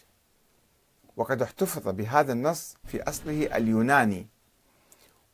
وقد 1.17 1.43
احتفظ 1.43 1.89
بهذا 1.89 2.33
النص 2.33 2.77
في 2.85 3.03
أصله 3.03 3.57
اليوناني 3.57 4.27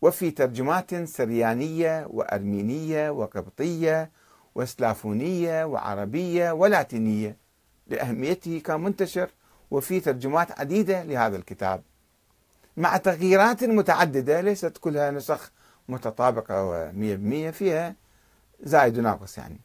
وفي 0.02 0.30
ترجمات 0.30 0.94
سريانية 0.94 2.06
وأرمينية 2.10 3.10
وقبطية 3.10 4.10
وسلافونية 4.54 5.64
وعربية 5.64 6.52
ولاتينية 6.52 7.36
لأهميته 7.86 8.60
كان 8.64 8.80
منتشر 8.80 9.30
وفي 9.70 10.00
ترجمات 10.00 10.60
عديدة 10.60 11.02
لهذا 11.02 11.36
الكتاب. 11.36 11.82
مع 12.76 12.96
تغييرات 12.96 13.64
متعددة 13.64 14.40
ليست 14.40 14.78
كلها 14.78 15.10
نسخ 15.10 15.50
متطابقة 15.88 16.64
ومية 16.64 17.16
بمية 17.16 17.50
فيها 17.50 17.94
زائد 18.62 18.98
وناقص 18.98 19.38
يعني. 19.38 19.60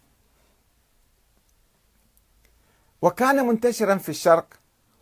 وكان 3.01 3.47
منتشرا 3.47 3.95
في 3.95 4.09
الشرق 4.09 4.47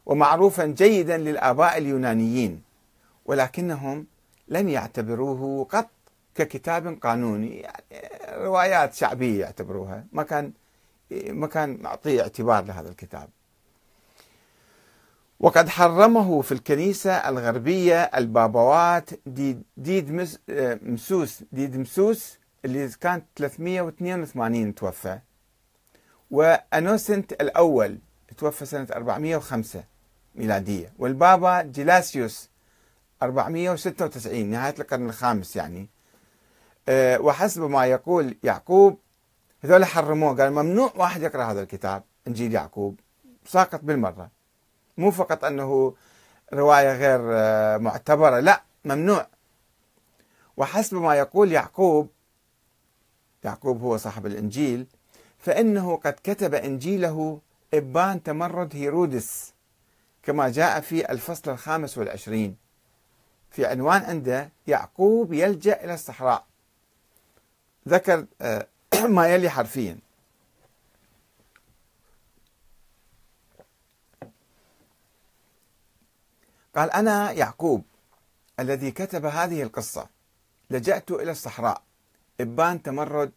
ومعروفا 0.06 0.66
جيدا 0.66 1.18
للآباء 1.18 1.78
اليونانيين 1.78 2.62
ولكنهم 3.26 4.08
لم 4.48 4.70
يعتبروه 4.70 5.66
قط 5.66 5.90
ككتاب 6.36 7.00
قانوني 7.02 7.60
يعني 7.60 8.10
روايات 8.30 8.94
شعبية 8.94 9.42
يعتبروها. 9.42 10.06
ما 10.12 10.24
كان 10.24 10.52
ما 11.12 11.48
كان 11.48 11.78
معطيه 11.82 12.22
اعتبار 12.22 12.64
لهذا 12.64 12.90
الكتاب. 12.90 13.30
وقد 15.40 15.70
حرمه 15.70 16.42
في 16.42 16.52
الكنيسة 16.52 17.12
الغربية 17.12 18.04
البابوات 18.04 19.10
ديد, 19.26 19.64
ديد 19.78 20.12
مسوس. 20.82 21.44
ديد 21.52 21.78
مسوس 21.78 22.38
اللي 22.66 22.90
كانت 23.02 23.26
382 23.36 24.76
توفى. 24.76 25.20
وأنوسنت 26.32 27.32
الأول 27.32 27.98
توفى 28.38 28.66
سنة 28.66 28.88
405 28.92 29.84
ميلادية. 30.36 30.94
والبابا 31.00 31.62
جلاسيوس 31.62 32.50
496 33.24 34.46
نهاية 34.46 34.76
القرن 34.80 35.10
الخامس 35.10 35.56
يعني. 35.56 35.90
أه 36.90 37.22
وحسب 37.22 37.62
ما 37.62 37.86
يقول 37.86 38.38
يعقوب 38.44 39.00
هذول 39.64 39.86
حرموه. 39.86 40.36
قال 40.36 40.54
ممنوع 40.54 40.94
واحد 40.96 41.22
يقرأ 41.22 41.44
هذا 41.44 41.62
الكتاب 41.62 42.04
إنجيل 42.28 42.54
يعقوب. 42.54 43.00
ساقط 43.46 43.80
بالمرة. 43.84 44.30
مو 44.98 45.12
فقط 45.12 45.46
أنه 45.46 45.94
رواية 46.54 46.94
غير 46.94 47.20
آه، 47.24 47.78
معتبرة 47.78 48.40
لا 48.40 48.64
ممنوع. 48.86 49.28
وحسب 50.58 50.98
ما 50.98 51.16
يقول 51.16 51.52
يعقوب 51.52 52.10
يعقوب 53.44 53.82
هو 53.82 53.98
صاحب 53.98 54.26
الإنجيل 54.26 54.88
فإنه 55.40 55.96
قد 55.96 56.14
كتب 56.24 56.54
إنجيله 56.54 57.40
إبان 57.74 58.24
تمرد 58.24 58.76
هيرودس 58.76 59.54
كما 60.24 60.50
جاء 60.50 60.80
في 60.80 61.12
الفصل 61.12 61.52
الخامس 61.52 61.98
والعشرين. 61.98 62.56
في 63.52 63.66
عنوان 63.66 64.02
عنده 64.02 64.50
يعقوب 64.68 65.34
يلجأ 65.34 65.84
إلى 65.84 65.94
الصحراء. 65.94 66.46
ذكر 67.88 68.26
آه، 68.42 68.68
ما 69.08 69.28
يلي 69.28 69.50
حرفيا. 69.50 69.98
قال 76.76 76.92
أنا 76.92 77.32
يعقوب 77.32 77.84
الذي 78.60 78.92
كتب 78.92 79.26
هذه 79.26 79.64
القصة 79.64 80.08
لجأت 80.70 81.12
إلى 81.12 81.32
الصحراء. 81.32 81.82
إبان 82.42 82.82
تمرد 82.82 83.32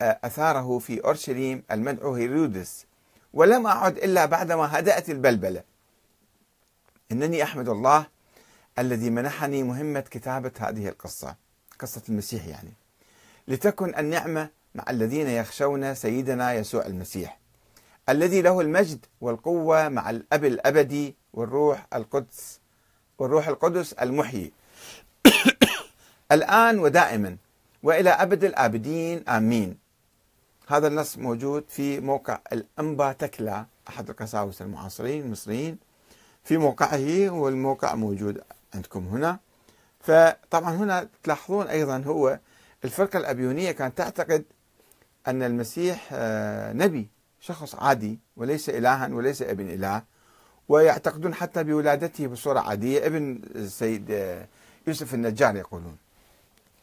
آه، 0.00 0.20
أثاره 0.24 0.78
في 0.78 1.04
أورشليم 1.04 1.62
المدعو 1.70 2.14
هيرودس 2.14 2.86
ولم 3.32 3.66
أعد 3.66 3.96
إلا 3.98 4.26
بعدما 4.26 4.78
هدأت 4.78 5.10
البلبلة. 5.10 5.62
إنني 7.12 7.42
أحمد 7.42 7.68
الله 7.68 8.06
الذي 8.78 9.10
منحني 9.10 9.62
مهمة 9.62 10.00
كتابة 10.00 10.52
هذه 10.58 10.88
القصة 10.88 11.36
قصة 11.78 12.02
المسيح 12.08 12.46
يعني. 12.46 12.72
لتكن 13.48 13.94
النعمة 13.98 14.50
مع 14.74 14.84
الذين 14.90 15.28
يخشون 15.28 15.94
سيدنا 15.94 16.52
يسوع 16.52 16.86
المسيح 16.86 17.38
الذي 18.08 18.42
له 18.42 18.60
المجد 18.60 19.06
والقوة 19.20 19.88
مع 19.88 20.10
الأب 20.10 20.44
الأبدي 20.44 21.16
والروح 21.32 21.86
القدس. 21.94 22.60
والروح 23.18 23.48
القدس 23.48 23.92
المحيي. 23.92 24.52
الآن 26.32 26.78
ودائما 26.78 27.36
وإلى 27.82 28.10
أبد 28.10 28.44
الآبدين 28.44 29.28
آمين. 29.28 29.78
هذا 30.68 30.88
النص 30.88 31.18
موجود 31.18 31.64
في 31.68 32.00
موقع 32.00 32.38
الأنبا 32.52 33.12
تكلا 33.12 33.66
أحد 33.88 34.10
القساوسة 34.10 34.64
المعاصرين 34.64 35.22
المصريين. 35.22 35.78
في 36.44 36.56
موقعه 36.56 37.30
والموقع 37.30 37.94
موجود 37.94 38.42
عندكم 38.74 39.08
هنا. 39.08 39.38
فطبعا 40.00 40.74
هنا 40.76 41.08
تلاحظون 41.22 41.66
أيضا 41.66 41.98
هو 42.06 42.38
الفرقة 42.84 43.16
الأبيونية 43.18 43.72
كانت 43.72 43.98
تعتقد 43.98 44.44
أن 45.28 45.42
المسيح 45.42 46.08
آه، 46.12 46.72
نبي 46.72 47.08
شخص 47.40 47.74
عادي 47.74 48.18
وليس 48.36 48.68
إلها 48.68 49.08
وليس 49.08 49.42
ابن 49.42 49.70
إله. 49.70 50.02
ويعتقدون 50.68 51.34
حتى 51.34 51.64
بولادته 51.64 52.26
بصورة 52.26 52.60
عادية. 52.60 53.06
ابن 53.06 53.40
السيد 53.54 54.10
آه، 54.10 54.46
يوسف 54.86 55.14
النجار 55.14 55.56
يقولون 55.56 55.96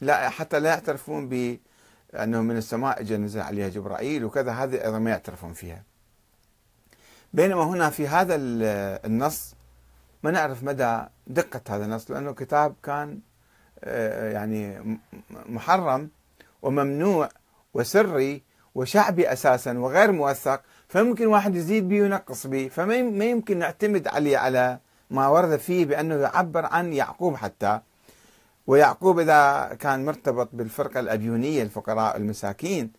لا 0.00 0.28
حتى 0.28 0.60
لا 0.60 0.68
يعترفون 0.68 1.28
بأنه 1.28 2.40
من 2.42 2.56
السماء 2.56 3.00
اجى 3.00 3.16
نزل 3.16 3.40
عليها 3.40 3.68
جبرائيل 3.68 4.24
وكذا 4.24 4.52
هذه 4.52 4.84
أيضا 4.84 4.98
ما 4.98 5.10
يعترفون 5.10 5.52
فيها. 5.52 5.82
بينما 7.32 7.64
هنا 7.64 7.90
في 7.90 8.08
هذا 8.08 8.34
النص 9.06 9.54
ما 10.22 10.30
نعرف 10.30 10.62
مدى 10.62 11.02
دقة 11.26 11.60
هذا 11.68 11.84
النص 11.84 12.10
لأنه 12.10 12.32
كتاب 12.32 12.74
كان 12.82 13.20
آه، 13.84 14.32
يعني 14.32 14.98
محرم 15.46 16.10
وممنوع 16.62 17.28
وسري 17.74 18.42
وشعبي 18.74 19.32
أساسا 19.32 19.78
وغير 19.78 20.12
موثق. 20.12 20.62
فممكن 20.88 21.26
واحد 21.26 21.54
يزيد 21.56 21.88
به 21.88 22.02
وينقص 22.02 22.46
به 22.46 22.68
فما 22.68 22.96
يمكن 23.24 23.58
نعتمد 23.58 24.08
عليه 24.08 24.38
على 24.38 24.78
ما 25.10 25.28
ورد 25.28 25.56
فيه 25.56 25.84
بأنه 25.84 26.14
يعبر 26.14 26.66
عن 26.66 26.92
يعقوب 26.92 27.36
حتى. 27.36 27.80
ويعقوب 28.66 29.18
إذا 29.18 29.70
كان 29.80 30.04
مرتبط 30.04 30.48
بالفرقة 30.52 31.00
الابيونيه 31.00 31.62
الفقراء 31.62 32.16
المساكين 32.16 32.92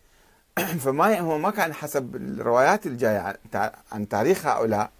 فما 0.84 1.20
هو 1.20 1.38
ما 1.38 1.50
كان 1.50 1.74
حسب 1.74 2.16
الروايات 2.16 2.86
الجاية 2.86 3.38
عن 3.92 4.08
تاريخ 4.08 4.46
هؤلاء 4.46 4.90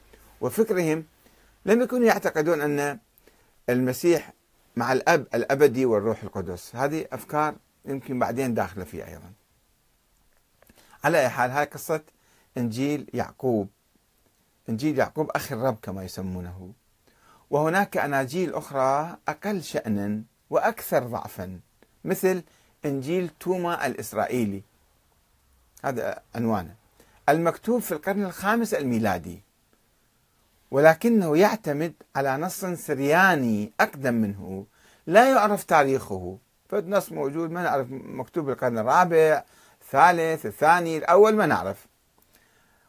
وفكرهم 0.41 1.05
لم 1.67 1.83
يكونوا 1.83 2.07
يعتقدون 2.07 2.61
أن 2.61 2.99
المسيح 3.69 4.33
مع 4.77 4.93
الأب 4.93 5.27
الأبدي 5.35 5.87
والروح 5.87 6.23
القدس. 6.23 6.77
هذه 6.77 7.07
أفكار 7.13 7.55
يمكن 7.85 8.19
بعدين 8.19 8.55
داخلة 8.55 8.85
فيه 8.85 9.07
أيضا. 9.09 9.33
على 11.05 11.21
أي 11.21 11.29
حال 11.29 11.51
هاي 11.51 11.65
قصة 11.65 12.01
إنجيل 12.59 13.11
يعقوب. 13.15 13.69
إنجيل 14.69 14.99
يعقوب 14.99 15.31
أخي 15.31 15.55
الرب 15.55 15.77
كما 15.83 16.05
يسمونه. 16.05 16.73
وهناك 17.51 17.97
أناجيل 17.97 18.55
أخرى 18.55 19.17
أقل 19.29 19.63
شأنا 19.63 20.23
وأكثر 20.51 21.03
ضعفا 21.03 21.61
مثل 22.05 22.43
إنجيل 22.85 23.31
توما 23.41 23.87
الإسرائيلي. 23.87 24.63
هذا 25.85 26.23
عنوانه. 26.35 26.75
المكتوب 27.29 27.81
في 27.81 27.93
القرن 27.93 28.25
الخامس 28.25 28.75
الميلادي. 28.75 29.43
ولكنه 30.71 31.37
يعتمد 31.37 31.93
على 32.17 32.37
نص 32.37 32.65
سرياني 32.65 33.73
أقدم 33.81 34.15
منه. 34.15 34.67
لا 35.07 35.31
يعرف 35.31 35.65
تاريخه. 35.65 36.39
فالنص 36.69 37.13
موجود 37.13 37.51
ما 37.51 37.63
نعرف 37.63 37.87
مكتوب 37.91 38.45
بالقرن 38.47 38.79
الرابع 38.79 39.45
الثالث 39.83 40.47
الثاني 40.47 40.97
الأول 40.97 41.37
ما 41.37 41.47
نعرف. 41.47 41.88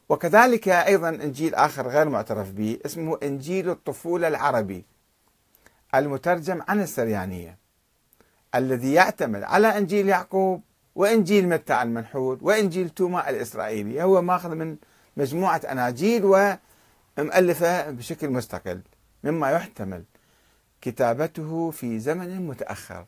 وكذلك 0.09 0.67
أيضا 0.67 1.09
إنجيل 1.09 1.55
آخر 1.55 1.87
غير 1.87 2.09
معترف 2.09 2.51
به 2.51 2.79
اسمه 2.85 3.17
إنجيل 3.23 3.69
الطفولة 3.69 4.27
العربي 4.27 4.85
المترجم 5.95 6.61
عن 6.67 6.81
السريانية 6.81 7.57
الذي 8.55 8.93
يعتمد 8.93 9.43
على 9.43 9.77
إنجيل 9.77 10.09
يعقوب 10.09 10.61
وإنجيل 10.95 11.49
متى 11.49 11.81
المنحول 11.81 12.37
وإنجيل 12.41 12.89
توما 12.89 13.29
الإسرائيلي. 13.29 14.03
هو 14.03 14.21
ماخذ 14.21 14.55
من 14.55 14.77
مجموعة 15.17 15.61
أناجيل 15.71 16.25
ومؤلفة 16.25 17.89
بشكل 17.89 18.29
مستقل 18.29 18.81
مما 19.23 19.51
يحتمل 19.51 20.03
كتابته 20.81 21.71
في 21.71 21.99
زمن 21.99 22.47
متأخر. 22.47 23.05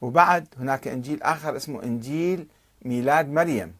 وبعد 0.00 0.46
هناك 0.58 0.88
إنجيل 0.88 1.22
آخر 1.22 1.56
اسمه 1.56 1.82
إنجيل 1.82 2.46
ميلاد 2.82 3.28
مريم. 3.28 3.74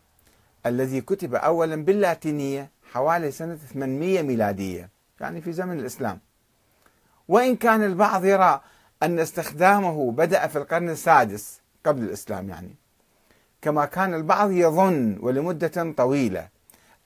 الذي 0.66 1.00
كتب 1.00 1.34
أولا 1.34 1.84
باللاتينية 1.84 2.70
حوالي 2.92 3.30
سنة 3.30 3.56
800 3.56 4.22
ميلادية 4.22 4.90
يعني 5.20 5.40
في 5.40 5.52
زمن 5.52 5.78
الإسلام. 5.78 6.18
وإن 7.28 7.56
كان 7.56 7.82
البعض 7.82 8.24
يرى 8.24 8.60
أن 9.02 9.18
استخدامه 9.18 10.12
بدأ 10.12 10.46
في 10.46 10.58
القرن 10.58 10.88
السادس 10.90 11.60
قبل 11.86 12.02
الإسلام 12.02 12.48
يعني. 12.48 12.74
كما 13.62 13.84
كان 13.84 14.14
البعض 14.14 14.50
يظن 14.50 15.18
ولمدة 15.20 15.92
طويلة 15.96 16.48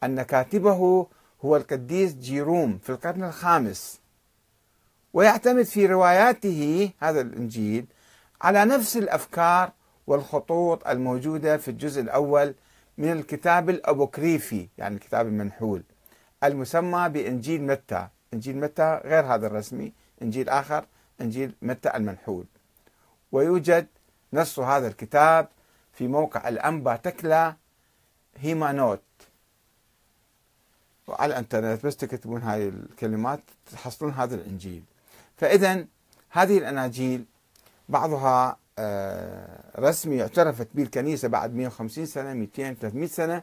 أن 0.04 0.22
كاتبه 0.22 1.06
هو 1.44 1.56
القديس 1.56 2.14
جيروم 2.14 2.78
في 2.82 2.90
القرن 2.90 3.24
الخامس. 3.24 4.00
ويعتمد 5.12 5.62
في 5.62 5.86
رواياته 5.86 6.90
هذا 7.00 7.20
الإنجيل 7.20 7.86
على 8.42 8.64
نفس 8.64 8.96
الأفكار 8.96 9.72
والخطوط 10.06 10.88
الموجودة 10.88 11.56
في 11.56 11.70
الجزء 11.70 12.00
الأول 12.00 12.54
من 12.98 13.12
الكتاب 13.12 13.70
الأبوكريفي 13.70 14.68
يعني 14.78 14.94
الكتاب 14.94 15.26
المنحول 15.26 15.82
المسمى 16.44 17.08
بإنجيل 17.08 17.62
متى. 17.62 18.08
إنجيل 18.34 18.60
متى 18.60 19.00
غير 19.04 19.24
هذا 19.34 19.46
الرسمي 19.46 19.92
إنجيل 20.22 20.48
آخر 20.48 20.86
إنجيل 21.20 21.54
متى 21.62 21.96
المنحول. 21.96 22.44
ويوجد 23.32 23.86
نص 24.32 24.58
هذا 24.58 24.88
الكتاب 24.88 25.48
في 25.92 26.08
موقع 26.08 26.48
الأنبا 26.48 26.96
تكلا 26.96 27.56
هيمانوت. 28.36 29.02
وعلى 31.06 31.32
الإنترنت 31.32 31.86
بس 31.86 31.96
تكتبون 31.96 32.42
هاي 32.42 32.68
الكلمات 32.68 33.40
تحصلون 33.72 34.12
هذا 34.12 34.34
الإنجيل. 34.34 34.82
فاذا 35.36 35.86
هذه 36.30 36.58
الأناجيل 36.58 37.24
بعضها 37.88 38.58
رسمي 39.78 40.22
اعترفت 40.22 40.68
به 40.74 40.82
الكنيسة 40.82 41.28
بعد 41.28 41.54
150 41.54 42.06
سنة 42.06 42.32
200 42.34 42.72
300 42.74 43.06
سنة 43.06 43.42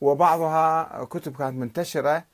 وبعضها 0.00 1.04
كتب 1.04 1.36
كانت 1.36 1.56
منتشرة 1.58 2.24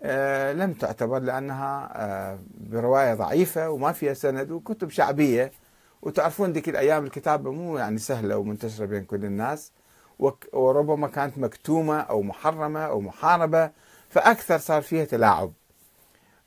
آه، 0.00 0.52
لم 0.52 0.72
تعتبر 0.72 1.18
لأنها 1.18 1.90
آه، 1.94 2.38
برواية 2.60 3.14
ضعيفة 3.14 3.70
وما 3.70 3.92
فيها 3.92 4.14
سند 4.14 4.50
وكتب 4.50 4.90
شعبية. 4.90 5.52
وتعرفون 6.02 6.52
ذيك 6.52 6.68
الأيام 6.68 7.04
الكتابه 7.04 7.52
مو 7.52 7.78
يعني 7.78 7.98
سهلة 7.98 8.36
ومنتشرة 8.38 8.86
بين 8.86 9.04
كل 9.04 9.24
الناس 9.24 9.72
وربما 10.52 11.08
كانت 11.08 11.38
مكتومة 11.38 12.00
أو 12.00 12.22
محرمة 12.22 12.80
أو 12.80 13.00
محاربة 13.00 13.70
فأكثر 14.08 14.58
صار 14.58 14.82
فيها 14.82 15.04
تلاعب. 15.04 15.52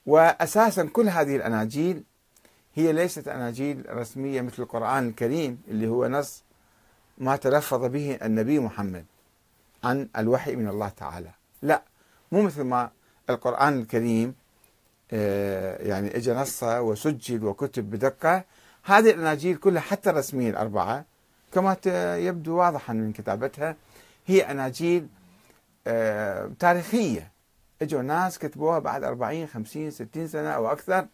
واساسا 0.05 0.85
كل 0.85 1.09
هذه 1.09 1.35
الأناجيل 1.35 2.03
هي 2.75 2.93
ليست 2.93 3.27
أناجيل 3.27 3.85
رسمية 3.89 4.41
مثل 4.41 4.63
القرآن 4.63 5.07
الكريم 5.07 5.61
اللي 5.67 5.87
هو 5.87 6.07
نص 6.07 6.43
ما 7.17 7.35
تلفظ 7.35 7.85
به 7.85 8.17
النبي 8.21 8.59
محمد 8.59 9.05
عن 9.83 10.09
الوحي 10.17 10.55
من 10.55 10.67
الله 10.67 10.89
تعالى. 10.89 11.29
لا 11.61 11.83
مو 12.31 12.41
مثل 12.41 12.61
ما 12.61 12.91
القرآن 13.29 13.79
الكريم 13.79 14.35
آه، 15.13 15.77
يعني 15.87 16.17
اجى 16.17 16.33
نصة 16.33 16.81
وسجل 16.81 17.45
وكتب 17.45 17.89
بدقة. 17.89 18.43
هذه 18.83 19.09
الأناجيل 19.09 19.55
كلها 19.55 19.81
حتى 19.81 20.09
الرسمية 20.09 20.49
الأربعة 20.49 21.05
كما 21.53 21.77
يبدو 22.17 22.57
واضحا 22.57 22.93
من 22.93 23.13
كتابتها 23.13 23.75
هي 24.25 24.41
أناجيل 24.51 25.07
آه، 25.87 26.51
تاريخية. 26.59 27.31
إجوا 27.81 28.01
ناس 28.01 28.39
كتبوها 28.39 28.79
بعد 28.79 29.03
40 29.03 29.47
50 29.47 29.91
60 29.91 30.27
سنة 30.27 30.49
أو 30.49 30.71
أكثر. 30.71 31.07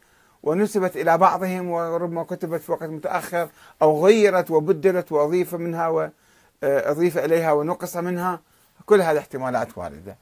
ونسبت 0.43 0.97
إلى 0.97 1.17
بعضهم 1.17 1.69
وربما 1.69 2.23
كتبت 2.23 2.61
في 2.61 2.71
وقت 2.71 2.83
متأخر 2.83 3.49
أو 3.81 4.05
غيرت 4.05 4.51
وبدلت 4.51 5.11
وأضيف 5.11 5.55
منها 5.55 5.87
وأضيف 5.87 7.17
إليها 7.17 7.51
ونقص 7.51 7.97
منها. 7.97 8.39
كل 8.85 9.01
هذه 9.01 9.17
احتمالات 9.17 9.77
واردة. 9.77 10.15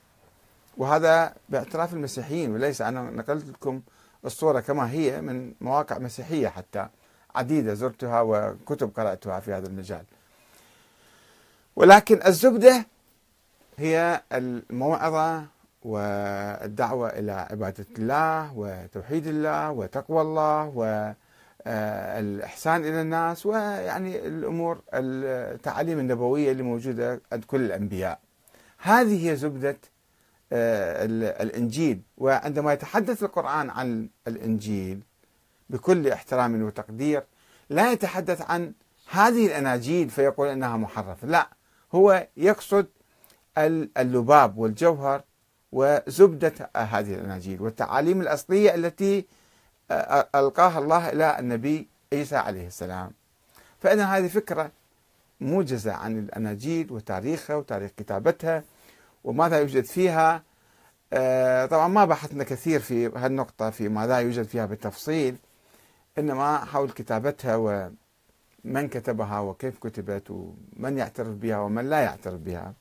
وهذا 0.78 1.34
باعتراف 1.50 1.94
المسيحيين 1.94 2.54
وليس 2.54 2.82
أنا 2.82 3.02
نقلت 3.02 3.50
لكم 3.50 3.82
الصورة 4.26 4.60
كما 4.60 4.92
هي 4.92 5.22
من 5.22 5.54
مواقع 5.62 5.98
مسيحية 5.98 6.48
حتى 6.48 6.88
عديدة 7.36 7.74
زرتها 7.74 8.22
وكتب 8.22 8.92
قرأتها 8.98 9.40
في 9.40 9.54
هذا 9.54 9.68
المجال. 9.68 10.04
ولكن 11.76 12.20
الزبدة 12.26 12.86
هي 13.78 14.22
الموعظة 14.32 15.46
والدعوة 15.86 17.10
إلى 17.10 17.32
عبادة 17.32 17.86
الله 17.98 18.54
وتوحيد 18.58 19.28
الله 19.28 19.72
وتقوى 19.72 20.22
الله 20.22 20.66
والإحسان 21.66 22.82
إلى 22.82 23.02
الناس 23.02 23.46
ويعني 23.46 24.28
الأمور 24.28 24.82
التعاليم 24.94 26.00
النبوية 26.00 26.52
اللي 26.52 26.64
موجودة 26.64 27.22
عند 27.32 27.44
كل 27.44 27.62
الأنبياء. 27.62 28.20
هذه 28.78 29.30
هي 29.32 29.36
زبدة 29.36 29.78
آه، 30.52 31.06
الإنجيل. 31.44 32.02
وعندما 32.18 32.74
يتحدث 32.74 33.24
القرآن 33.24 33.70
عن 33.70 34.10
الإنجيل 34.28 35.04
بكل 35.70 36.08
احترام 36.08 36.64
وتقدير 36.64 37.24
لا 37.70 37.92
يتحدث 37.92 38.42
عن 38.42 38.74
هذه 39.12 39.46
الأناجيل 39.46 40.10
فيقول 40.10 40.48
أنها 40.48 40.78
محرفة 40.78 41.28
لا 41.28 41.50
هو 41.96 42.28
يقصد 42.38 42.88
اللباب 43.58 44.58
والجوهر 44.58 45.24
وزبدة 45.76 46.70
هذه 46.76 47.14
الأناجيل 47.14 47.62
والتعاليم 47.62 48.22
الأصلية 48.22 48.76
التي 48.76 49.26
آه، 49.92 50.28
ألقاها 50.36 50.80
الله 50.80 51.10
إلى 51.10 51.40
النبي 51.40 51.88
عيسى 52.14 52.36
عليه 52.36 52.68
السلام. 52.68 53.12
فإذا 53.80 54.06
هذه 54.06 54.28
فكرة 54.28 54.72
موجزة 55.42 55.94
عن 55.94 56.20
الأناجيل 56.20 56.92
وتاريخها 56.92 57.56
وتاريخ 57.56 57.92
كتابتها 57.98 58.64
وماذا 59.24 59.60
يوجد 59.60 59.84
فيها 59.86 60.44
آه، 61.14 61.66
طبعا 61.66 61.88
ما 61.88 62.06
بحثنا 62.06 62.44
كثير 62.44 62.80
في 62.80 63.08
هالنقطة 63.08 63.70
في 63.70 63.90
ماذا 63.90 64.18
يوجد 64.20 64.44
فيها 64.44 64.66
بالتفصيل 64.66 65.36
إنما 66.18 66.58
حول 66.58 66.90
كتابتها 66.92 67.56
ومن 67.56 68.88
كتبها 68.88 69.40
وكيف 69.40 69.78
كتبت 69.80 70.32
ومن 70.32 70.98
يعترف 70.98 71.28
بها 71.28 71.58
ومن 71.58 71.90
لا 71.90 72.00
يعترف 72.00 72.40
بها. 72.40 72.74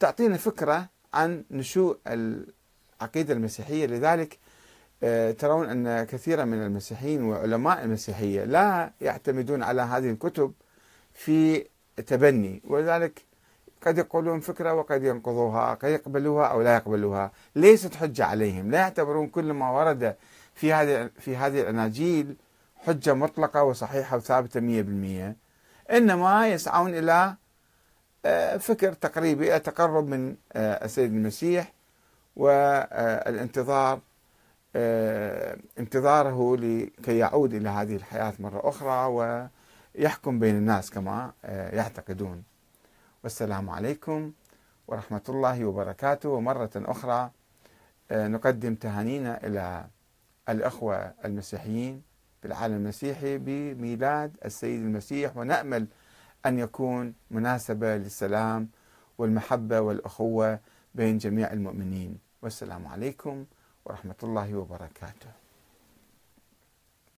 تعطينا 0.00 0.36
فكرة 0.36 0.88
عن 1.14 1.44
نشوء 1.50 1.96
العقيدة 2.06 3.34
المسيحية. 3.34 3.86
لذلك 3.86 4.38
آه، 5.02 5.30
ترون 5.30 5.68
أن 5.68 6.04
كثيرا 6.04 6.44
من 6.44 6.62
المسيحيين 6.62 7.22
وعلماء 7.22 7.84
المسيحية 7.84 8.44
لا 8.44 8.90
يعتمدون 9.00 9.62
على 9.62 9.82
هذه 9.82 10.10
الكتب 10.10 10.52
في 11.14 11.66
تبني 12.06 12.62
ولذلك 12.64 13.22
قد 13.86 13.98
يقولون 13.98 14.40
فكرة 14.40 14.74
وقد 14.74 15.02
ينقضوها 15.04 15.74
قد 15.74 15.88
يقبلوها 15.88 16.46
أو 16.46 16.62
لا 16.62 16.74
يقبلوها. 16.74 17.32
ليست 17.56 17.94
حجة 17.94 18.24
عليهم. 18.24 18.70
لا 18.70 18.78
يعتبرون 18.78 19.28
كل 19.28 19.52
ما 19.52 19.70
ورد 19.70 20.16
في 20.54 20.72
هذه 20.72 21.10
في 21.18 21.36
هذه 21.36 21.60
الأناجيل 21.60 22.36
حجة 22.76 23.14
مطلقة 23.14 23.62
وصحيحة 23.62 24.16
وثابتة 24.16 24.60
100% 24.60 25.36
إنما 25.92 26.48
يسعون 26.48 26.94
إلى 26.94 27.34
فكر 28.58 28.92
تقريبي 28.92 29.50
إلى 29.50 29.58
تقرب 29.60 30.08
من 30.08 30.36
آه، 30.52 30.84
السيد 30.84 31.12
المسيح 31.12 31.72
والانتظار 32.36 34.00
آه، 34.76 35.58
انتظاره 35.78 36.56
لكي 36.56 37.18
يعود 37.18 37.54
إلى 37.54 37.68
هذه 37.68 37.96
الحياة 37.96 38.32
مرة 38.38 38.68
أخرى 38.68 39.06
ويحكم 39.96 40.38
بين 40.38 40.56
الناس 40.56 40.90
كما 40.90 41.32
يعتقدون. 41.44 42.42
والسلام 43.24 43.70
عليكم 43.70 44.32
ورحمة 44.88 45.22
الله 45.28 45.64
وبركاته. 45.64 46.28
ومرة 46.28 46.70
أخرى 46.76 47.30
نقدم 48.12 48.74
تهانينا 48.74 49.46
إلى 49.46 49.86
الأخوة 50.48 51.12
المسيحيين 51.24 52.02
في 52.40 52.48
العالم 52.48 52.74
المسيحي 52.74 53.38
بميلاد 53.38 54.36
السيد 54.44 54.80
المسيح 54.80 55.36
ونأمل 55.36 55.86
أن 56.46 56.58
يكون 56.58 57.14
مناسبة 57.30 57.96
للسلام 57.96 58.68
والمحبة 59.18 59.80
والأخوة 59.80 60.60
بين 60.94 61.18
جميع 61.18 61.52
المؤمنين. 61.52 62.18
والسلام 62.42 62.86
عليكم 62.86 63.44
ورحمة 63.84 64.14
الله 64.22 64.54
وبركاته. 64.54 65.41